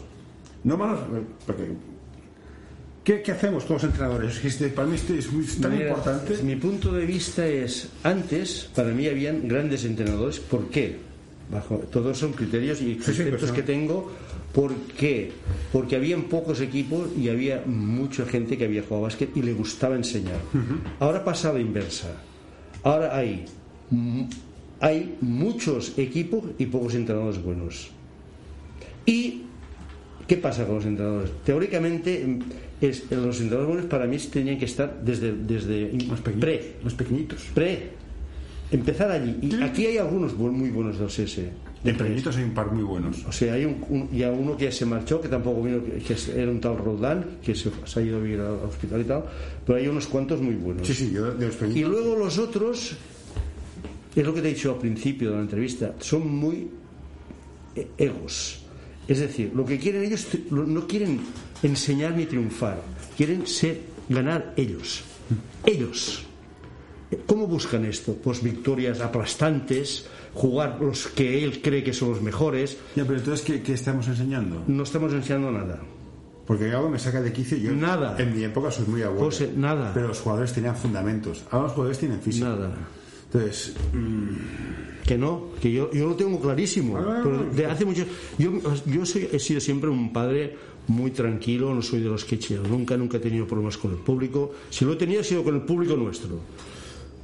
[0.64, 1.72] No malos, eh, porque...
[3.04, 4.46] ¿Qué, qué hacemos con los entrenadores?
[4.46, 6.42] Este- para mí esto es muy, tan Mira, importante.
[6.44, 11.00] Mi punto de vista es, antes para mí habían grandes entrenadores, ¿por qué?
[11.52, 14.12] Bajo, todos son criterios y Sí, sí, conceptos que tengo.
[14.54, 15.32] ¿Por qué?
[15.72, 19.96] Porque habían pocos equipos y había mucha gente que había jugado básquet y le gustaba
[19.96, 20.40] enseñar.
[21.00, 22.08] Ahora pasa la inversa.
[22.84, 23.46] Ahora hay,
[24.80, 27.92] hay muchos equipos y pocos entrenadores buenos.
[29.06, 29.44] ¿Y
[30.28, 31.32] qué pasa con los entrenadores?
[31.46, 32.40] Teóricamente, mm,
[32.82, 36.40] es, los entrenadores buenos para mí tenían que estar desde, desde Más pequeñitos.
[36.40, 37.42] pre, Más pequeñitos.
[37.54, 37.90] pre,
[38.72, 39.38] empezar allí.
[39.42, 41.42] Y aquí hay algunos muy buenos del CS.
[41.84, 43.26] De pequeñitos hay un par muy buenos.
[43.28, 45.80] O sea, hay un, un- y a uno que ya se marchó, que tampoco vino,
[45.84, 49.04] que, era un tal Roldán, que se, se ha ido a vivir al hospital y
[49.06, 49.24] tal,
[49.66, 50.86] pero hay unos cuantos muy buenos.
[50.86, 52.96] Sí, sí, yo de los Y luego los otros,
[54.16, 56.68] es lo que te he dicho al principio de la entrevista, son muy
[57.76, 58.60] eh, egos.
[59.08, 61.20] Es decir, lo que quieren ellos no quieren
[61.64, 62.80] enseñar ni triunfar,
[63.18, 65.04] quieren ser, ganar ellos.
[65.66, 66.26] Ellos.
[67.26, 68.14] ¿Cómo buscan esto?
[68.16, 72.78] Pues victorias aplastantes, jugar los que él cree que son los mejores.
[72.96, 74.64] Ya, pero entonces, ¿qué, qué estamos enseñando?
[74.68, 75.82] No estamos enseñando nada.
[76.46, 77.58] Porque algo me saca de quicio.
[77.58, 78.16] Yo, Nada.
[78.18, 79.26] En mi época soy muy abuelo.
[79.26, 79.92] José, nada.
[79.94, 81.44] Pero los jugadores tenían fundamentos.
[81.52, 82.48] Ahora los jugadores tienen físico.
[82.48, 82.72] Nada.
[83.26, 83.74] Entonces,
[85.06, 86.98] Que no, que yo, yo lo tengo clarísimo.
[86.98, 88.06] Ah, Pero de hace mucho,
[88.38, 88.52] yo
[88.86, 90.56] yo soy, he sido siempre un padre
[90.88, 92.70] muy tranquilo, no soy de los que chillan.
[92.70, 94.52] Nunca, nunca he tenido problemas con el público.
[94.70, 96.40] Si lo he tenido, ha sido con el público nuestro.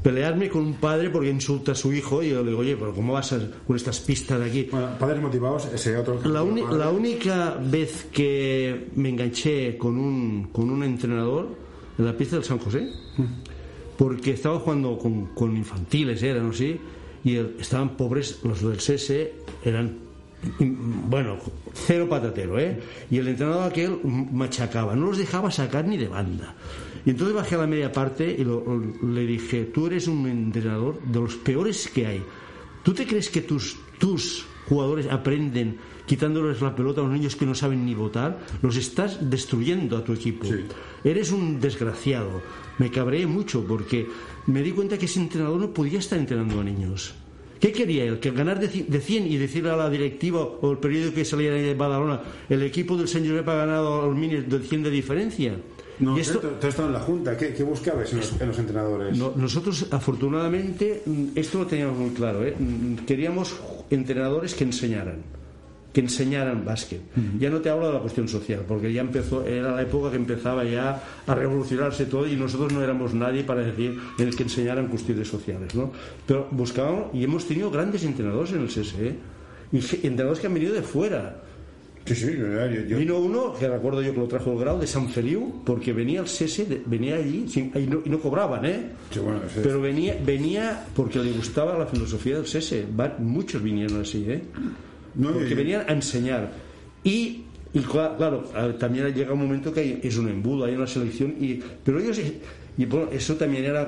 [0.07, 2.93] Pelearme con un padre porque insulta a su hijo y yo le digo, oye, pero
[2.93, 4.67] ¿cómo vas a, con estas pistas de aquí?
[4.71, 6.21] bueno, padres motivados, ese otro.
[6.23, 6.43] La,
[6.77, 11.49] la única vez que me enganché con un, con un entrenador
[11.97, 12.89] en la pista del San José,
[13.97, 16.79] porque estaba jugando con, con infantiles, eran así,
[17.23, 19.33] y el- estaban pobres, los del SS
[19.65, 19.97] eran,
[20.59, 21.37] bueno,
[21.73, 22.79] cero patatero, ¿eh?
[23.09, 23.99] Y el entrenador aquel
[24.31, 26.55] machacaba, no los dejaba sacar ni de banda.
[27.07, 31.01] Y entonces bajé a la media parte y lo- le dije, tú eres un entrenador
[31.01, 32.21] de los peores que hay.
[32.83, 37.45] ¿Tú te crees que tus, tus jugadores aprenden quitándoles la pelota a los niños que
[37.45, 38.39] no saben ni votar?
[38.61, 40.45] Los estás destruyendo a tu equipo.
[40.47, 40.65] Sí.
[41.05, 42.41] Eres un desgraciado.
[42.77, 44.05] Me cabreé mucho porque
[44.47, 47.15] me di cuenta que ese entrenador no podía estar entrenando a niños.
[47.61, 48.19] ¿Qué quería él?
[48.19, 51.25] ¿Que ganar de ci- de 100 y decirle a la directiva o el periódico que
[51.25, 54.83] saliera de Badalona el equipo del señor Josep ha ganado a los minis de 100
[54.83, 55.55] de diferencia?
[55.99, 57.35] No, y esto, tú, en la Junta.
[57.35, 59.17] ¿Qué, qué buscabas en los, en los entrenadores?
[59.17, 62.45] no, nosotros, afortunadamente, mm, esto lo teníamos muy claro.
[62.45, 62.55] ¿eh?
[62.57, 63.55] Mm, Queríamos
[63.89, 65.23] entrenadores que enseñaran,
[65.91, 67.01] que enseñaran básquet.
[67.39, 70.17] Ya no te hablo de la cuestión social, porque ya empezó, era la época que
[70.17, 74.43] empezaba ya a revolucionarse todo y nosotros no éramos nadie para decir en el que
[74.43, 75.73] enseñaran cuestiones sociales.
[75.73, 75.91] ¿no?
[76.27, 79.15] Pero buscábamos, y hemos tenido grandes entrenadores en el CSE,
[79.71, 81.41] y entrenadores que han venido de fuera.
[82.07, 84.79] Sí, sí, yo, yo- yo- Vino uno, que recuerdo yo que lo trajo el grado,
[84.79, 88.19] de San Feliu, porque venía al CSE, de- venía allí, sin- y, no, y no
[88.19, 88.89] cobraban, ¿eh?
[89.11, 92.85] Sí, bueno, ese- Pero venía, venía porque le gustaba la filosofía del SESE.
[92.99, 94.41] Va- muchos vinieron así, ¿eh?
[95.15, 96.51] No, Porque venían a enseñar.
[97.03, 97.43] Y,
[97.73, 98.43] y cla- claro,
[98.79, 101.35] también llega un momento que hay- es un embudo, hay una selección.
[101.39, 102.19] Y, pero ellos,
[102.77, 103.87] y bueno, eso también era,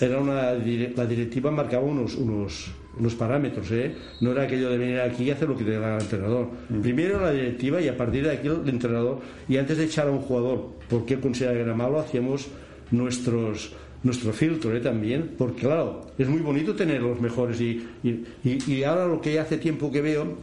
[0.00, 3.94] era una, la directiva marcaba unos, unos, unos parámetros, ¿eh?
[4.20, 6.50] No era aquello de venir aquí y hacer lo que te da el entrenador.
[6.82, 9.20] Primero la directiva y a partir de aquí el entrenador.
[9.48, 12.48] Y antes de echar a un jugador porque considera que era malo, hacíamos
[12.90, 13.72] nuestros
[14.04, 14.80] nuestro filtro ¿eh?
[14.80, 19.20] también, porque claro, es muy bonito tener los mejores y, y, y- y ahora lo
[19.20, 20.38] que hace tiempo que veo,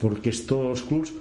[0.00, 1.12] porque estos clubs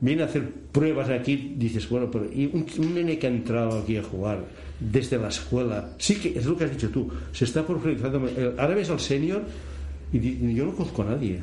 [0.00, 3.80] vienen a hacer pruebas aquí, dices, bueno, pero y un, un nene que ha entrado
[3.80, 4.44] aquí a jugar
[4.78, 8.74] desde la escuela, sí que es lo que has dicho tú, se está profesionalizando, ahora
[8.76, 9.42] ves al senior
[10.12, 11.40] y yo no conozco a nadie.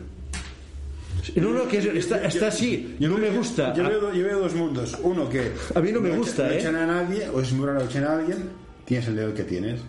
[1.36, 3.74] No, no, que es- está, está así, no me gusta.
[3.76, 4.97] Yo veo, yo veo dos mundos.
[5.03, 5.51] Uno que.
[5.76, 6.63] A mí no me gusta, echa- ¿eh?
[6.63, 8.38] No echan a nadie, o es muy raro que echen a alguien,
[8.86, 9.82] tienes el nivel que tienes.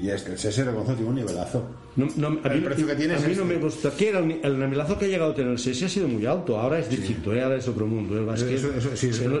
[0.00, 1.64] Y es que el CS reconoce tiene un nivelazo.
[1.96, 3.44] No, no, a El mí, precio que tiene a mí no este.
[3.44, 3.90] me gusta.
[3.90, 6.58] Que el, el nivelazo que ha llegado a tener el SESI ha sido muy alto.
[6.58, 7.42] Ahora es distinto, ¿eh?
[7.42, 8.14] ahora es otro mundo.
[8.16, 8.20] ¿eh?
[8.20, 9.34] El básquet- Eso- eso- sí, o sea, sí.
[9.34, 9.40] no-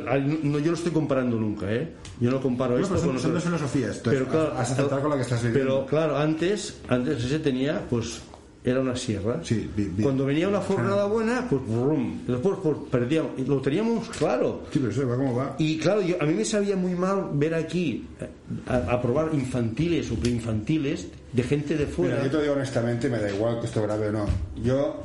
[0.50, 1.70] no- yo no estoy comparando nunca.
[1.72, 1.88] ¿eh?
[2.20, 4.70] Yo no comparo No, esto pero son- con son dos filosofías, entonces, Pero claro, has
[4.72, 5.74] acertado con la que estás viviendo.
[5.74, 8.20] Pero claro, antes, antes ese tenía, pues
[8.64, 9.40] era una sierra.
[9.42, 13.38] Sí, vi- vi- Cuando venía una fornada buena, pues brum, después pues, perdíamos.
[13.46, 14.62] Lo teníamos claro.
[14.72, 15.54] Sí, pero eso va como va.
[15.58, 18.28] Y claro, yo, a mí me sabía muy mal ver aquí eh,
[18.66, 22.16] a, a probar infantiles o preinfantiles de gente de fuera.
[22.16, 24.26] Mira, yo te digo honestamente, me da igual que esto grabe o no.
[24.62, 25.02] Yo,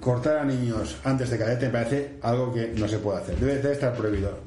[0.00, 3.36] cortar a niños antes de cadete me parece algo que no se puede hacer.
[3.36, 4.38] Debe, debe estar prohibido.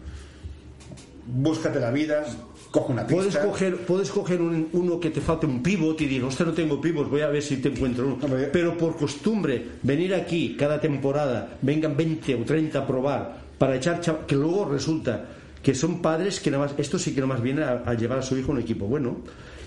[1.31, 2.25] Búscate la vida,
[2.71, 3.15] coge una pista.
[3.15, 6.53] Puedes coger, puedes coger un- uno que te falte un pivot y decir, hostia, no
[6.53, 8.17] tengo pivot, voy a ver si te encuentro uno.
[8.21, 13.75] Hombre, Pero por costumbre, venir aquí cada temporada, vengan 20 o 30 a probar, para
[13.75, 15.25] echar chav- que luego resulta
[15.63, 18.19] que son padres que nada más, esto sí que nada más viene a, a llevar
[18.19, 19.17] a su hijo a un equipo bueno.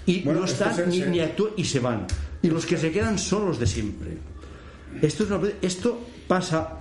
[0.07, 2.07] Y Bueno, no están ni, ni actúan y se van.
[2.43, 4.11] Y los que se quedan son los de siempre.
[5.01, 6.79] Esto, es una- esto pasa,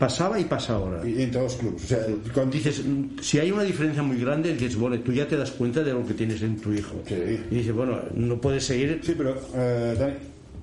[0.00, 1.06] pasaba y pasa ahora.
[1.08, 1.84] Y en todos los clubes.
[1.84, 1.98] O sea,
[2.34, 2.82] con- Dices,
[3.20, 6.06] si hay una diferencia muy grande, dices, bueno, tú ya te das cuenta de lo
[6.06, 6.94] que tienes en tu hijo.
[7.06, 7.14] Sí.
[7.50, 9.00] Y dices, bueno, no puedes seguir.
[9.02, 10.14] Sí, pero eh, Dani,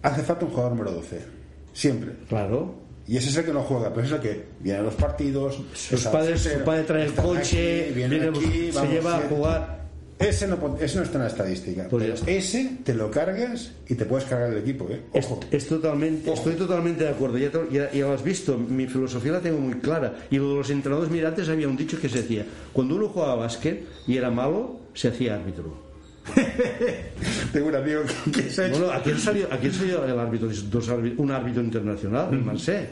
[0.01, 1.19] hace falta un jugador número 12.
[1.73, 2.11] Siempre.
[2.29, 2.75] Claro.
[3.07, 5.59] Y ese es el que no juega, pero es el que viene a los partidos.
[5.73, 9.82] Sus padres, su padde trae el coche, aquí, viene viene- aquí, se lleva a jugar.
[10.19, 11.87] Ese no, ese no está en la estadística.
[11.89, 15.01] Pues pero ya ese te lo cargas y te puedes cargar el equipo, ¿eh?
[15.13, 15.39] Es, Ojo.
[15.51, 16.37] es totalmente, Ojo.
[16.37, 17.37] estoy totalmente de acuerdo.
[17.37, 20.13] Ya, ya- ya lo has visto, mi filosofía la tengo muy clara.
[20.31, 23.09] Y lo de los entrenadores, mira, antes había un dicho que se decía: cuando uno
[23.09, 25.81] jugaba básquet y era malo, se hacía árbitro.
[27.51, 28.01] Tengo un amigo
[28.33, 28.79] que, se ha hecho...
[28.79, 32.39] Bueno, aquí han salido, aquí han salido el árbitro, dos árbi- un árbitro internacional, el
[32.41, 32.87] Mansé.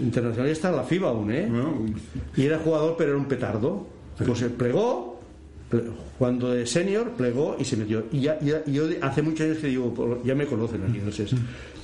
[0.00, 1.48] Internacional y está en la FIBA aún, ¿eh?
[2.36, 3.86] Y era jugador, pero era un petardo.
[4.24, 5.13] Pues se plegó, ple-
[6.18, 8.04] cuando de senior, plegó y se metió.
[8.12, 11.26] Y ya, ya- yo hace muchos años que digo, ya me conocen aquí, no sé,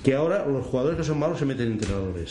[0.05, 2.31] que ahora los jugadores que son malos se meten en entrenadores.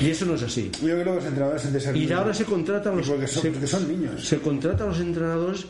[0.00, 0.70] Y eso no es así.
[0.80, 3.66] yo creo que los entrenadores ser Y ahora se contratan los porque son, se- porque
[3.66, 4.26] son niños.
[4.26, 5.66] se contrata a los entrenadores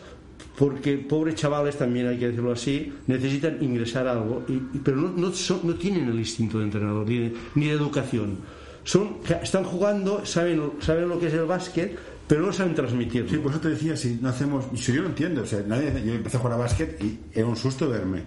[0.57, 4.99] porque pobres chavales también hay que decirlo así necesitan ingresar a algo y, y- pero
[4.99, 8.37] no, no, son- no tienen el instinto de entrenador ni de, ni de educación
[8.85, 11.97] son están jugando saben saben lo que es el básquet
[12.33, 14.65] pero no saben transmitirlo Sí, por eso te decía, si no hacemos...
[14.75, 17.47] Si yo no entiendo, o sea, nadie, yo empecé a jugar a básquet y era
[17.47, 18.23] un susto verme.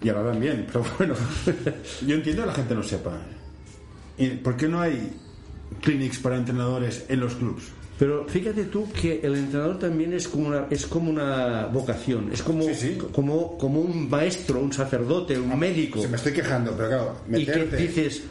[0.00, 1.12] Y ahora también, pero bueno,
[2.06, 3.12] yo entiendo que la gente no sepa.
[4.16, 5.12] ¿Y por qué no hay
[5.82, 7.64] clinics para entrenadores en los clubs?
[7.98, 12.42] pero fíjate tú que el entrenador también es como una es como una vocación es
[12.42, 12.98] como Sí, sí.
[13.12, 17.44] como como un maestro un sacerdote un médico Se me estoy quejando, pero claro, y
[17.46, 17.76] que meterte...
[17.78, 18.22] dices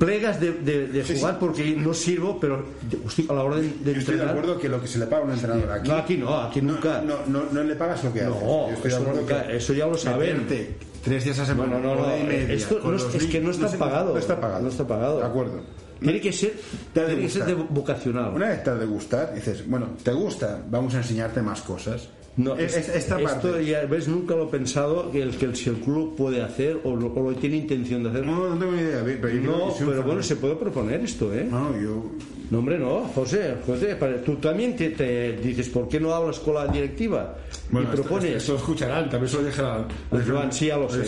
[0.00, 1.36] plegas de, de- de Sí, jugar sí.
[1.38, 2.64] porque no sirvo pero
[3.06, 5.06] hostia, a la hora de, de Yo estoy de acuerdo que lo que se le
[5.06, 5.88] paga a un entrenador aquí...
[5.88, 8.30] no aquí no aquí nunca No, no, no le pagas lo que hace.
[8.30, 10.46] No, estoy eso acuerdo nunca- que eso ya lo saben.
[11.04, 13.40] tres días a No, semana, no, no, no, y media, esto no es, es que
[13.40, 14.14] no está sé, pagado.
[14.14, 14.62] No está pagado.
[14.62, 15.18] No está pagado.
[15.20, 15.60] De acuerdo.
[16.00, 16.54] Tiene que ser,
[16.94, 18.32] tiene que ser vocacional.
[18.34, 20.62] Una vez te de gustar, dices, bueno, ¿te gusta?
[20.70, 22.08] Vamos a enseñarte más cosas.
[22.36, 23.64] No, Es- es- es- esta esto parte.
[23.66, 26.78] ya ves, nunca lo he pensado que el que el, si el club puede hacer
[26.84, 28.24] o lo, o lo tiene intención de hacer.
[28.26, 29.02] No, no tengo ni idea.
[29.04, 31.46] Pero, No, pero bueno, se puede proponer esto, ¿eh?
[31.50, 32.10] No, yo...
[32.50, 36.54] No, hombre, no, José, José, tú también te, te dices, ¿por qué no hablas con
[36.54, 37.36] la directiva?
[37.72, 38.36] y propones.
[38.36, 41.04] Esto, lo escucharán, también se lo a, A Joan, sí, ya lo sé.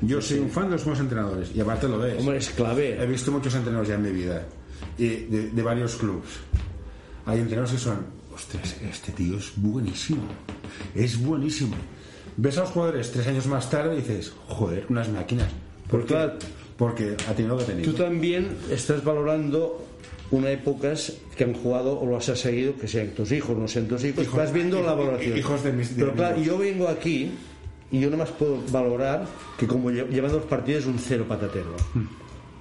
[0.00, 2.16] Yo soy un fan de los buenos entrenadores y aparte lo ves.
[2.18, 3.06] Hombre, es He clave.
[3.06, 4.42] visto muchos entrenadores ya en mi vida
[4.98, 6.28] y de, de varios clubes.
[7.26, 7.98] Hay entrenadores que son,
[8.34, 10.22] ostras, este tío es buenísimo,
[10.94, 11.74] es buenísimo.
[12.36, 15.48] Ves a los jugadores tres años más tarde y dices, joder, unas máquinas.
[15.88, 16.32] ¿Por Porque, claro,
[16.76, 19.86] Porque ha tenido lo que ha Tú también estás valorando
[20.32, 23.86] una épocas que han jugado o lo has seguido, que sean tus hijos, no sean
[23.86, 25.38] tus hijos, Hijos- vas viendo la hijo- valoración.
[25.38, 26.46] hijos de mis- de Pero claro, amigos.
[26.56, 27.30] yo vengo aquí
[27.92, 29.26] y yo nada más puedo valorar
[29.56, 31.76] que como lle- llevan los partidos un cero patatero.
[31.94, 32.06] Hmm.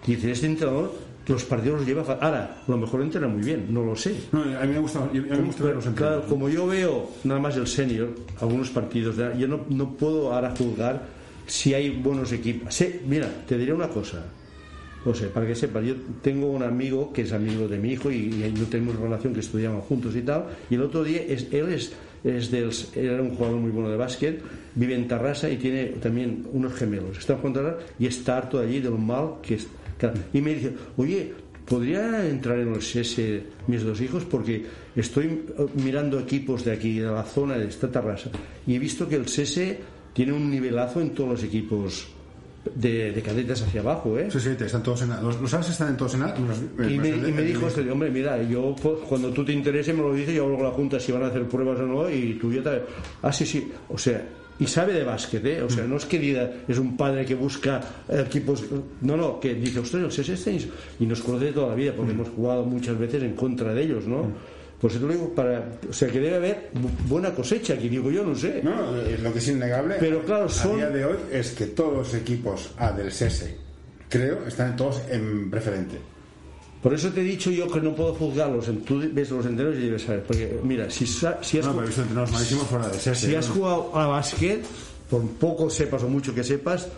[0.05, 0.93] Y dice, este entrenador
[1.28, 2.01] los partidos los lleva...
[2.01, 4.13] Ahora, a lo mejor entrena muy bien, no lo sé.
[4.32, 7.39] No, a mí me gusta, a mí me gusta los Claro, como yo veo nada
[7.39, 8.09] más el senior,
[8.41, 11.03] algunos partidos, de- yo no, no puedo ahora juzgar
[11.47, 12.74] si hay buenos equipos.
[12.74, 14.26] Sé- mira, te diré una cosa,
[15.05, 18.09] o sea, para que sepas, yo tengo un amigo que es amigo de mi hijo
[18.11, 21.47] y, y no tenemos relación, que estudiamos juntos y tal, y el otro día es,
[21.51, 21.93] él es,
[22.24, 24.41] es del, era un jugador muy bueno de básquet,
[24.76, 28.80] vive en Tarrasa y tiene también unos gemelos, está a Tarrasa y está harto allí
[28.80, 29.55] de lo mal que
[30.34, 31.34] Y me dice, oye,
[31.66, 34.24] ¿podría entrar en los SS mis dos hijos?
[34.26, 38.30] Porque estoy eh, mirando equipos de aquí, de la zona de esta Tarrasa,
[38.68, 39.80] y he visto que el SS
[40.14, 42.08] tiene un nivelazo en todos los equipos
[42.76, 44.30] de, de cadetes hacia abajo, ¿eh?
[44.32, 45.22] Sí, sí, están todos en A.
[45.22, 46.28] Los, los As están en todos en A.
[46.38, 48.74] los- Y me, los- y me dijo este hombre, mira, yo
[49.10, 51.28] cuando tú te interese me lo dices, yo hablo con la Junta si van a
[51.28, 52.82] hacer pruebas o no, y tú ya te...
[53.22, 54.26] Ah, sí, sí, o sea,
[54.60, 55.62] y sabe de básquet, ¿eh?
[55.64, 58.64] O sea, no es que diga, es un padre que busca equipos...
[59.01, 60.68] No, no, que dice, ostras, el CS tenis,
[60.99, 64.06] y nos conoce toda la vida, porque hemos jugado muchas veces en contra de ellos,
[64.06, 64.28] ¿no?
[64.80, 65.64] Pues te lo digo para...
[65.89, 68.62] O sea, que debe haber bu- buena cosecha, aquí digo yo, no sé.
[68.64, 71.68] No, eh, lo que es innegable Pero claro, son- a día de hoy es que
[71.68, 73.56] todos los equipos A del SESE,
[74.10, 75.97] creo, están todos en preferente.
[76.84, 78.65] Por eso te he dicho yo que no puedo juzgarlos.
[78.86, 80.23] Tú ves los enteros y debes saber.
[80.23, 83.27] Porque, mira, si, si has No, jugado- fuera SESE.
[83.27, 83.55] Si has ¿no?
[83.55, 84.63] jugado a básquet,
[85.09, 86.89] por poco sepas o mucho que sepas,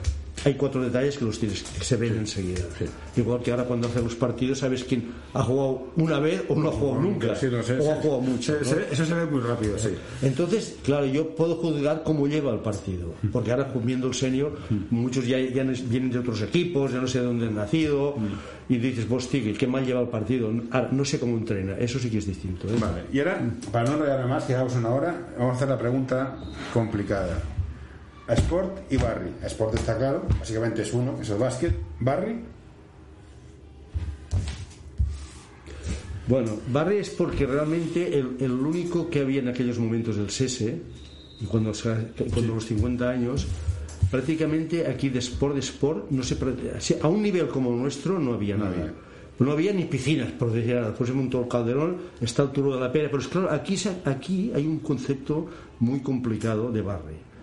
[0.45, 2.61] hay cuatro detalles que los tienes que se ven enseguida.
[3.17, 6.69] Igual que ahora cuando haces los partidos sabes quién ha jugado una vez o no
[6.69, 7.35] ha jugado nunca.
[7.35, 8.53] Sí, sé, o ha jugado mucho.
[8.53, 8.59] ¿no?
[8.91, 9.89] Eso se ve muy rápido, sí.
[10.21, 13.13] Entonces, claro, yo puedo juzgar cómo lleva el partido.
[13.33, 14.57] Porque ahora, viendo el senior,
[14.91, 18.15] muchos ya, ya no- vienen de otros equipos, ya no sé de dónde han nacido,
[18.69, 20.51] y dices, vos, tigre, qué mal lleva el partido.
[20.71, 22.67] Ahora, no sé cómo entrena, eso sí que es distinto.
[22.67, 22.75] ¿eh?
[22.79, 23.41] Vale, y ahora,
[23.71, 26.37] para no enrollarme más, que llevamos una hora, vamos a hacer la pregunta
[26.73, 27.41] complicada.
[28.27, 29.31] A Sport y Barry.
[29.43, 31.75] A Sport está claro, básicamente es uno, que es el básquet.
[31.99, 32.39] Barry,
[36.27, 40.81] Bueno, Barry es porque realmente el, el único que había en aquellos momentos del SESE,
[41.39, 41.71] y cuando,
[42.33, 43.45] cuando los 50 años,
[44.09, 46.35] prácticamente aquí de sport, de sport, no se,
[46.99, 48.77] a un nivel como el nuestro no había No nadie.
[48.81, 48.93] había.
[49.37, 50.87] no había ni piscinas, por decir nada.
[50.87, 53.09] Después se montó el Calderón, está el Turo de la Pera.
[53.11, 55.47] Pero es claro, aquí, aquí hay un concepto
[55.79, 57.34] muy complicado de barrio.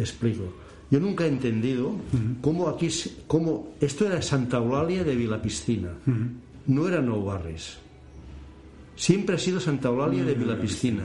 [0.00, 0.44] Te explico.
[0.90, 1.92] Yo nunca he entendido
[2.40, 2.88] cómo aquí,
[3.26, 5.90] cómo esto era Santa Eulalia de Vilapiscina,
[6.66, 7.76] no era Nou Barris.
[8.96, 11.04] Siempre ha sido Santa Eulalia de Vilapiscina.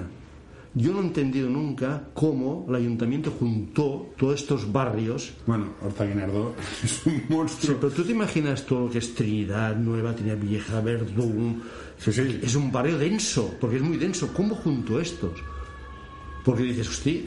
[0.75, 6.55] Yo no he entendido nunca cómo el ayuntamiento juntó todos estos barrios Bueno, Horta Guinardó
[6.83, 7.73] es un monstruo.
[7.73, 11.63] Sí, pero tú te imaginas todo lo que es Trinidad, Nueva Trinidad Vieja, Verdún.
[11.97, 12.39] Sí, sí.
[12.41, 14.31] Es un barrio denso, porque es muy denso.
[14.33, 15.43] ¿Cómo junto estos?
[16.45, 17.23] Porque dices, hostia,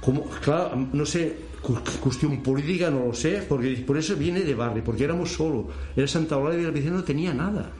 [0.00, 0.24] ¿cómo?
[0.42, 4.82] Claro, no sé, cu- cuestión política no lo sé, porque por eso viene de barrio,
[4.84, 5.68] porque éramos solo.
[5.96, 7.72] Era Santa Eulalia de la no tenía nada.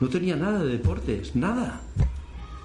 [0.00, 1.80] No tenía nada de deportes, nada.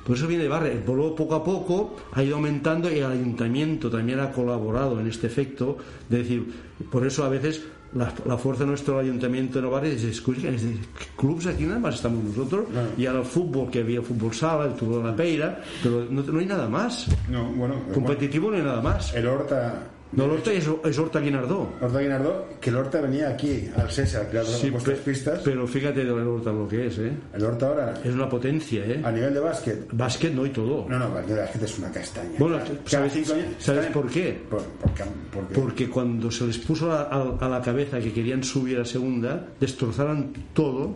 [0.05, 1.16] Por eso viene de barrio.
[1.16, 5.78] Poco a poco, ha ido aumentando y el ayuntamiento también ha colaborado en este efecto.
[6.10, 6.51] De decir,
[6.91, 7.64] por eso a veces
[7.94, 10.80] la, la fuerza de nuestro ayuntamiento de barrio es, es decir,
[11.18, 12.66] clubs aquí nada más estamos nosotros.
[12.98, 16.22] Y ahora el fútbol, que había fútbol sala, el Tour de la Peira, pero no,
[16.22, 17.08] no hay nada más.
[17.30, 19.14] No, bueno, Competitivo no hay nada más.
[19.14, 19.84] el Horta.
[20.12, 21.70] No, el Horta es, es Horta Guinardó.
[21.80, 25.41] Horta Guinardó, que el Horta venía aquí, al César, que Sí, pe- pistas.
[25.43, 27.12] pero fíjate de la Horta lo que es, ¿eh?
[27.32, 29.01] El Horta ahora, Es una potencia, ¿eh?
[29.03, 29.88] a nivel de básquet.
[29.91, 30.88] Básquet no y todo.
[30.89, 32.32] No, no, de básquet es una castaña.
[32.39, 34.41] Bueno, Cada ¿sabes- cinco años sabes por qué?
[34.49, 38.43] Por- porque, porque- Porque cuando se les puso a, a- a la cabeza que querían
[38.43, 40.95] subir a segunda, destrozaron todo,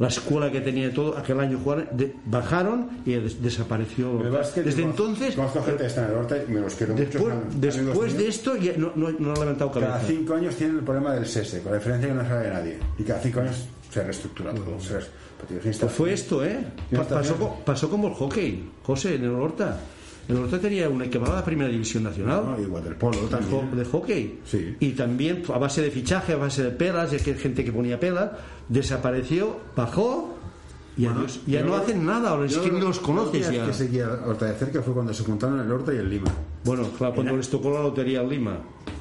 [0.00, 4.18] la escuela que tenía todo, aquel año jugaron, de- bajaron y des- desapareció.
[4.64, 7.58] Desde entonces, Conozco gente que está en el Horta y me los quiero después, mucho.
[7.60, 9.92] después de esto, ya no, no, no ha levantado cabeza.
[9.92, 12.78] Cada cinco años tienen el problema del SESE, con la diferencia que no sabe nadie.
[12.98, 14.76] Y cada cinco años se reestructura todo.
[15.46, 16.58] Pues fue esto, ¿eh?
[17.08, 19.78] Pasó, pasó como el hockey, José, en el Horta.
[20.28, 22.44] El Horta tenía una equipada a la primera división nacional.
[22.56, 23.76] No, y waterpolo de, también.
[23.76, 24.38] de hockey.
[24.44, 24.76] Sí.
[24.78, 27.98] Y también a base de fichaje, a base de pelas, de que gente que ponía
[27.98, 28.30] pelas,
[28.68, 30.36] desapareció, bajó
[30.96, 31.40] y adiós.
[31.46, 33.66] Ya Yo no hacen nada, ahora es que ni lo- los conoces ya.
[33.66, 36.30] que seguía Horta de cerca fue cuando se juntaron el Horta y el Lima.
[36.64, 38.58] Bueno, claro, cuando Era- les tocó la lotería en Lima.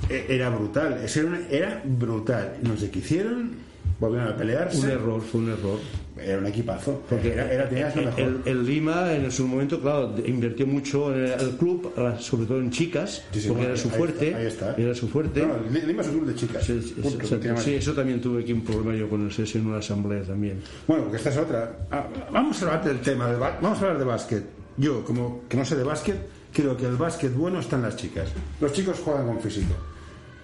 [0.10, 2.58] E- Era brutal, eso era, una- era brutal.
[2.64, 3.52] No sé qué hicieron,
[4.00, 4.78] volvieron a pelearse.
[4.80, 5.80] Un error, fue un error.
[6.22, 7.02] Era un equipazo.
[7.10, 8.20] Porque era, era, tenías lo mejor.
[8.20, 12.60] el, el Lima en su momento, claro, de- invirtió mucho en el club, sobre todo
[12.60, 14.26] en chicas, Sí, sí, porque bueno, era su ahí fuerte.
[14.28, 14.76] está, ahí está.
[14.78, 15.46] Era su fuerte.
[15.46, 16.64] No, el Lima es un club de chicas.
[16.66, 17.26] Sí, Punto,
[17.62, 20.60] sí, eso también tuve aquí un problema yo con el SES en una asamblea también.
[20.88, 21.88] Bueno, porque esta es otra.
[21.90, 24.44] Ah, vamos a hablar del tema, ba- vamos a hablar de básquet.
[24.76, 26.18] Yo, como que no sé de básquet,
[26.54, 28.30] creo que el básquet bueno está en las chicas.
[28.60, 29.74] Los chicos juegan con físico.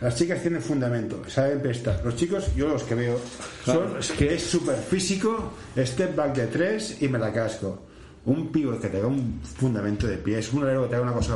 [0.05, 1.99] Las chicas tienen fundamento, saben prestar.
[2.05, 3.19] Los chicos, yo los que veo,
[3.63, 7.81] Claro, son es que- es súper físico, step back de tres y me la casco.
[8.25, 11.13] Un pivo que te haga un fundamento de pies, un alero que te haga una
[11.13, 11.35] cosa.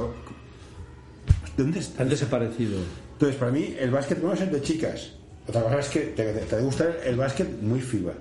[1.58, 2.04] ¿De dónde está?
[2.04, 2.78] Han desaparecido.
[3.14, 5.14] Entonces, para mí, el básquet bueno es el de chicas.
[5.48, 8.14] Otra cosa es que te, te, te gusta el básquet muy FIBA.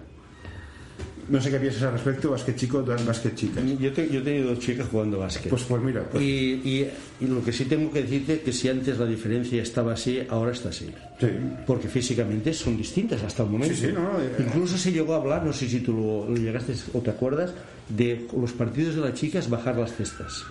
[1.28, 3.62] No sé qué piensas al respecto, básquet chico, básquet chicas.
[3.78, 5.50] Yo, te- yo he tenido dos chicas jugando básquet.
[5.50, 6.26] Pues, pues mira, pues, y,
[6.64, 9.92] y- y lo que sí tengo que decirte es que si antes la diferencia estaba
[9.92, 10.86] así, ahora está así.
[11.20, 11.26] sí.
[11.66, 13.74] Porque físicamente son distintas hasta el momento.
[13.74, 16.36] Sí, sí, no, eh, Incluso se llegó a hablar, no sé si tú lo, lo
[16.36, 17.52] llegaste o te acuerdas,
[17.88, 20.44] de los partidos de las chicas bajar las cestas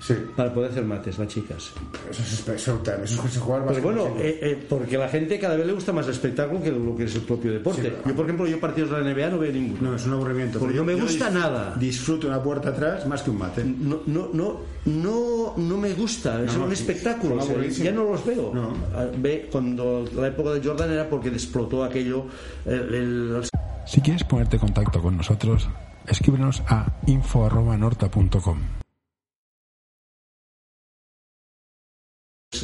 [0.00, 0.14] Sí.
[0.36, 1.72] para poder hacer mates, las chicas.
[2.10, 3.00] Eso es espectacular.
[3.02, 4.18] Eso es jugar Pues básquet bueno, chico.
[4.20, 6.96] eh, eh, porque a la gente cada vez le gusta más el espectáculo que lo
[6.96, 7.82] que es el propio deporte.
[7.82, 9.90] Sí, yo, por ejemplo, yo partidos de la NBA no veo ninguno.
[9.90, 10.58] No, es un aburrimiento.
[10.60, 11.74] Porque pero no me gusta nada.
[11.78, 13.64] Disfruto una puerta atrás más que un mate.
[13.64, 18.04] No, no, no, no, no me gusta, es No, un espectáculo, o sea, ya no
[18.04, 18.52] los veo.
[18.54, 18.72] No.
[18.94, 22.24] Ah, Ve, cuando la época de Jordan era porque explotó aquello,
[22.64, 23.42] el- el-
[23.84, 25.68] Si quieres ponerte en contacto con nosotros,
[26.06, 28.58] escríbenos a info.norta.com.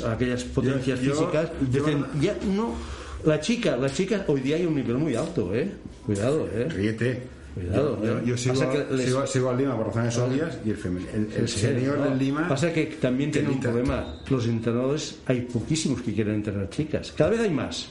[0.01, 2.75] aquellas potencias Yo- físicas, yo- dicen, ya no,
[3.25, 5.71] la chica, la chica hoy día hay un nivel muy alto, eh,
[6.05, 6.69] cuidado, eh.
[6.69, 7.23] Ríete.
[7.55, 8.23] Cuidado, Yo, eh.
[8.27, 11.07] yo sigo, Pasa que les- sigo, sigo al Lima por razones obvias y el, femi-
[11.37, 12.05] el, señor no.
[12.11, 12.49] del Lima.
[12.49, 14.17] Pasa que también tiene un problema.
[14.29, 17.13] Los entrenadores, hay poquísimos que quieren entrenar chicas.
[17.17, 17.87] Cada vez hay más.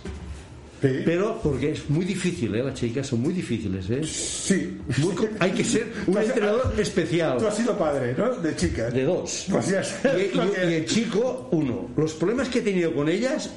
[0.84, 1.00] Sí.
[1.06, 2.62] Pero porque es muy difícil, ¿eh?
[2.64, 4.04] Las chicas son muy difíciles, ¿eh?
[4.04, 4.78] sí.
[4.98, 7.48] Muy hay que ser un Tú has- entrenador Tú especial.
[7.48, 8.30] has sido padre, ¿no?
[8.36, 8.94] De chicas.
[8.94, 9.46] De dos.
[9.52, 9.82] Pues ya
[10.18, 11.90] Y, y- el chico, uno.
[11.96, 13.50] Los problemas que he tenido con ellas,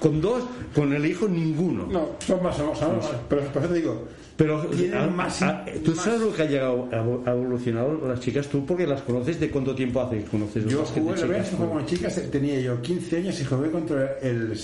[0.00, 0.42] con dos,
[0.74, 1.86] con el hijo, ninguno.
[1.86, 3.06] No, son más, son más, son más.
[3.28, 6.42] Pero por eso te digo, Pero Tienen a- más- a- tú más- sabes lo que
[6.42, 10.18] ha llegado a, a evolucionado las chicas tú porque las conoces de cuánto tiempo hace
[10.18, 14.16] que conoces yo jugué, la jugué con chicas, tenía yo 15 años y jugué contra
[14.22, 14.56] el,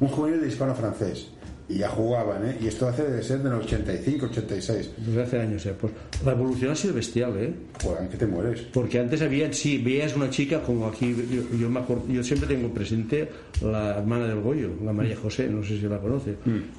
[0.00, 1.28] un juvenil de hispano francés.
[1.70, 2.56] y ya jugaban, ¿eh?
[2.62, 4.90] Y esto hace de ser del 85, 86.
[5.06, 5.74] Desde hace años, ¿eh?
[5.78, 5.92] Pues
[6.24, 7.52] la evolución ha sido bestial, ¿eh?
[7.84, 8.62] Joder, que te mueres.
[8.72, 12.48] Porque antes había, sí, veías una chica como aquí, yo, yo, me acuerdo, yo siempre
[12.48, 13.28] tengo presente
[13.60, 16.36] la hermana del Goyo, la María José, no sé si la conoce.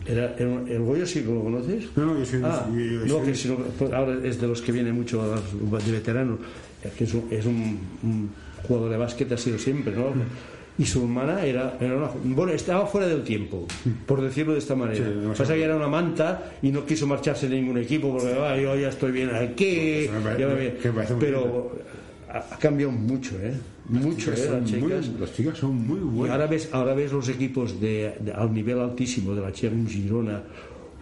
[0.08, 1.86] Era, era ¿El Goyo sí que lo conoces?
[1.96, 4.48] No, no, yo soy- Ah, yo- yo no, que si no- pues ahora es de
[4.48, 5.22] los que viene mucho
[5.86, 6.40] de veteranos,
[6.98, 8.30] que es un, es un- un
[8.68, 10.06] jugador de básquet, ha sido siempre, ¿no?
[10.80, 13.68] Y su hermana era, era una, bueno, estaba fuera del tiempo,
[14.08, 15.06] por decirlo de esta manera.
[15.06, 15.28] Sí.
[15.38, 18.76] Pasa que era una manta y no quiso marcharse de ningún equipo porque "Ah, yo
[18.78, 19.66] ya estoy bien aquí.
[20.06, 21.72] Eso me parece- ya me- que me parece muy pero
[22.32, 23.54] ha, cambiado mucho, ¿eh?
[23.90, 24.36] Mucho, ¿eh?
[24.52, 25.10] Las muy- chicas.
[25.20, 26.32] las chicas son muy Y buenas.
[26.36, 29.86] ahora ves, ahora ves los equipos de, de- al nivel altísimo de la chica, un
[29.88, 30.42] Girona,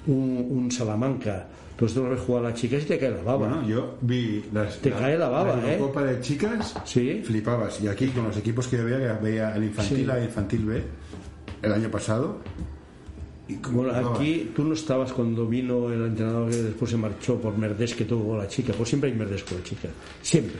[0.08, 1.48] un, un Salamanca.
[1.78, 3.38] Tú esto lo ves jugar a las chicas y te cae la baba.
[3.48, 5.74] Bueno, yo vi las, Te cae la baba, la ¿eh?
[5.76, 7.22] Eurocopa de chicas, Sí.
[7.24, 7.80] flipabas.
[7.82, 10.10] Y aquí con los equipos que yo veía, que veía el infantil Sí.
[10.10, 10.84] A el infantil B,
[11.62, 12.38] el año pasado.
[13.48, 17.56] Y Bueno, aquí tú no estabas cuando vino el entrenador que después se marchó por
[17.58, 19.88] Merdés que tuvo la chica, pues siempre hay Merdés con la chica,
[20.22, 20.58] siempre.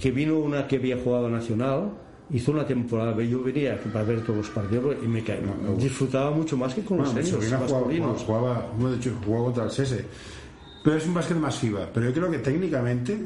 [0.00, 1.90] Que vino una que había jugado nacional,
[2.30, 5.38] hizo una temporada, yo venía para ver todos los partidos y me caí,
[5.78, 8.22] disfrutaba mucho más que con Bueno, los jugaba, masculinos.
[8.24, 10.04] jugaba, jugaba- hecho, jugaba contra el SESE.
[10.88, 11.90] Pero es un básquet más FIBA.
[11.92, 13.18] Pero yo creo que técnicamente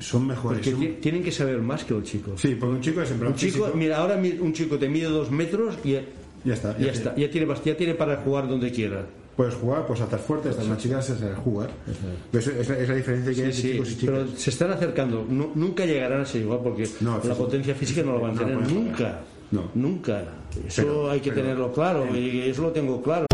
[0.00, 0.58] son mejores.
[0.58, 2.40] Porque Son- tienen que saber más que los chicos.
[2.40, 4.88] Sí, porque un chico es en plan Un chico, físico, mira, ahora un chico te
[4.88, 6.02] mide dos metros y ya,
[6.44, 9.06] Ya está, ya ya está, ya tiene, ya tiene para jugar donde quiera.
[9.36, 11.70] Puedes jugar, pues estar fuerte, hasta una chica se sabe jugar.
[12.32, 14.16] Eso es, la- es la diferencia que hay Sí, entre sí, chicos y chicas.
[14.26, 15.24] pero se están acercando.
[15.28, 18.34] Nu- nunca llegarán a ser igual porque No, la potencia física no la van a
[18.34, 18.96] No tener nunca.
[18.96, 19.20] jugar.
[19.52, 19.70] No.
[19.76, 20.24] Nunca.
[20.66, 23.27] Eso Pero- hay que pero- tenerlo claro y eso lo tengo claro.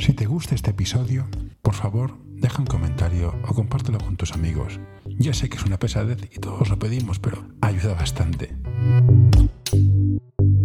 [0.00, 1.26] Si te gusta este episodio,
[1.62, 4.78] por favor, deja un comentario o compártelo con tus amigos.
[5.18, 8.50] Ya sé que es una pesadez y todos lo pedimos, pero ayuda bastante.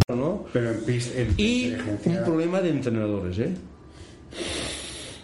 [0.08, 0.46] ¿no?
[0.54, 1.20] Pero en pista.
[1.20, 3.38] En Y un problema de entrenadores.
[3.40, 3.54] ¿eh?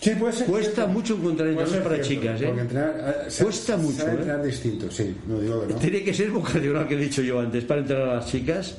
[0.02, 0.48] Sí, puede ser.
[0.48, 0.92] Cuesta cierto.
[0.92, 2.42] mucho encontrar entrenadores para cierto, chicas.
[2.42, 2.46] ¿eh?
[2.48, 2.96] Porque entrenar,
[3.28, 4.16] eh, se- Cuesta se mucho, sabe ¿eh?
[4.16, 5.80] entrenar distinto, sí, no digo que no.
[5.80, 8.78] Tiene que ser vocacional que he dicho yo antes para entrenar a las chicas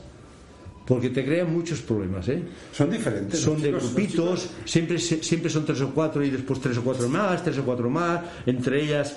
[0.87, 2.29] porque te crean muchos problemas.
[2.29, 2.43] ¿eh?
[2.73, 3.41] Son diferentes.
[3.41, 7.09] son de chicos- grupitos, siempre, siempre son tres o cuatro y después tres o cuatro
[7.09, 9.17] más, tres o cuatro más, entre ellas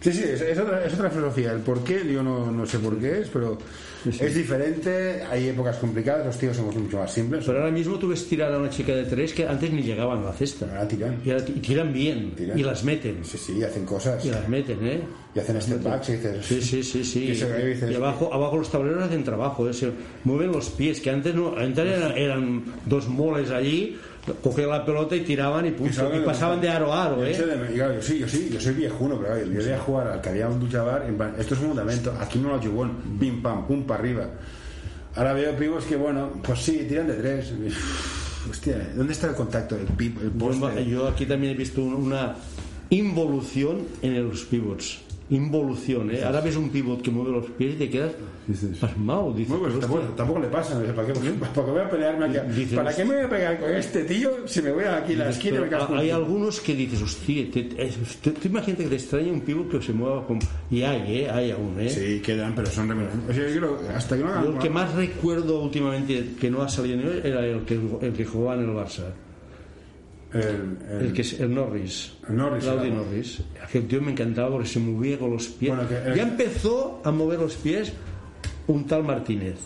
[0.00, 1.52] Sí, sí, es, es otra, es otra filosofía.
[1.52, 3.56] El por qué, yo no, no sé por qué es, pero
[4.06, 5.22] es diferente.
[5.30, 7.44] Hay épocas complicadas, los tíos somos mucho más simples.
[7.46, 10.18] Pero ahora mismo tú ves tirar a una chica de tres que antes ni llegaban
[10.20, 10.66] a la cesta.
[10.66, 11.20] Ahora tiran.
[11.24, 12.32] Y, ahora tiran bien.
[12.36, 12.58] Tiran.
[12.58, 13.24] Y las meten.
[13.24, 14.24] Sí, sí, hacen cosas.
[14.24, 15.00] Y las meten, ¿eh?
[15.34, 16.46] Y hacen step backs y dices.
[16.46, 17.24] Sí, sí, sí, sí.
[17.30, 19.72] Y se- y dices- Y abajo, abajo los tableros hacen trabajo, ¿eh?
[20.24, 23.96] mueven los pies, que antes no, antes eran, eran dos moles allí,
[24.42, 27.36] cogían la pelota y tiraban y, punto, y pasaban de aro a aro, Yo, ¿eh?
[27.46, 30.20] de- claro, yo sí, yo sí, yo soy viejuno, pero yo voy a jugar al
[30.20, 33.42] que había un duchabar, en plan, esto es un fundamento, aquí no lo jugón, pim
[33.42, 34.26] pam, pum para arriba.
[35.16, 37.52] Ahora veo primos que, bueno, pues sí, tiran de tres.
[38.50, 39.76] Hostia, ¿dónde está el contacto?
[39.76, 40.84] El Yo, poste.
[40.86, 42.34] yo aquí también he visto un- una
[42.90, 45.00] involución en los pivots.
[45.30, 46.22] Involución, ¿eh?
[46.22, 48.12] Ahora ves un pivot que mueve los pies y te quedas
[48.78, 49.32] pasmado.
[49.32, 50.94] Dices, Bueno, pues tampoco, tampoco le pasa, ¿no?
[50.94, 52.38] ¿Para qué, ¿para qué voy a pelearme aquí?
[52.54, 55.16] Dices- ¿Para qué me voy a pegar con este tío si me voy aquí a
[55.16, 57.90] la esquina y me hay un- algunos que dices, hostia, te, te-
[58.22, 60.40] tú, tú imagínate que te extraña un pivot que se mueva como...
[60.70, 61.30] Y hay, ¿eh?
[61.30, 61.88] Hay aún, ¿eh?
[61.88, 63.12] Sí, quedan, pero son remedios.
[63.26, 64.44] O sea, yo creo, hasta que no hagan...
[64.44, 68.26] Yo el que más recuerdo últimamente que no ha salido era el que, el que
[68.26, 69.04] jugaba en el Barça.
[70.34, 72.12] El, el- El que es el Norris.
[72.28, 73.40] El Norris, Claudio Norris.
[73.62, 75.72] Aquel tío me encantaba porque se movía con los pies.
[75.74, 77.92] Bueno, que el- Ya empezó a mover los pies
[78.66, 79.56] un tal Martínez.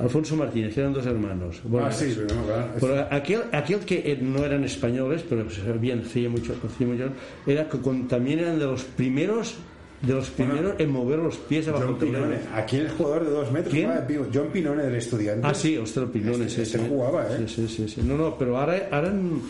[0.00, 1.60] Alfonso Martínez, que eran dos hermanos.
[1.64, 2.68] Bueno, Ah, sí, pero no, claro.
[2.78, 5.44] pero aquel, aquel que eh, no eran españoles, pero
[5.80, 7.08] bien, hacía mucho, hacía mucho,
[7.46, 9.56] era que con- también eran de los primeros
[10.00, 11.98] de los primeros en mover los pies abajo John.
[11.98, 12.36] Pinone.
[12.54, 13.90] Aquí el jugador de dos metros ¿Quién?
[14.32, 15.44] John Pinone del estudiante.
[15.44, 16.56] Ah, sí, ostras, Pinones.
[16.56, 17.44] Este- este jugaba, ¿eh?
[17.48, 18.02] Sí, sí, sí, sí.
[18.04, 19.42] No, no, pero ahora, ahora en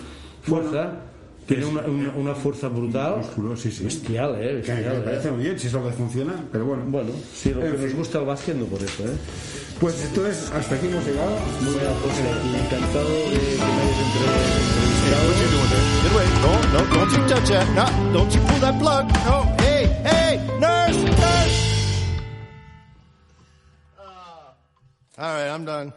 [0.48, 0.92] fuerza,
[1.46, 3.18] tiene una, una, una fuerza brutal.
[3.18, 3.84] Musculoso, sí, sí.
[3.84, 4.62] Bestial, ¿eh?
[4.64, 5.32] Que me Bestial, parece ¿eh?
[5.32, 6.84] muy bien, si es lo que funciona, pero bueno.
[6.86, 9.16] Bueno, sí, lo En que nos gusta el básquet no por eso, ¿eh?
[9.80, 11.30] Pues entonces, hasta aquí hemos llegado.
[11.62, 14.68] Muy bien, pues eh, encantado de que me hayas entre-
[15.08, 15.84] What you doing there?
[16.02, 16.26] Get away.
[16.42, 17.66] No, no, don't you touch that.
[17.74, 19.06] No, don't you pull that plug.
[19.24, 21.58] No, hey, hey, nurse, nurse.
[25.16, 25.92] All right, I'm done.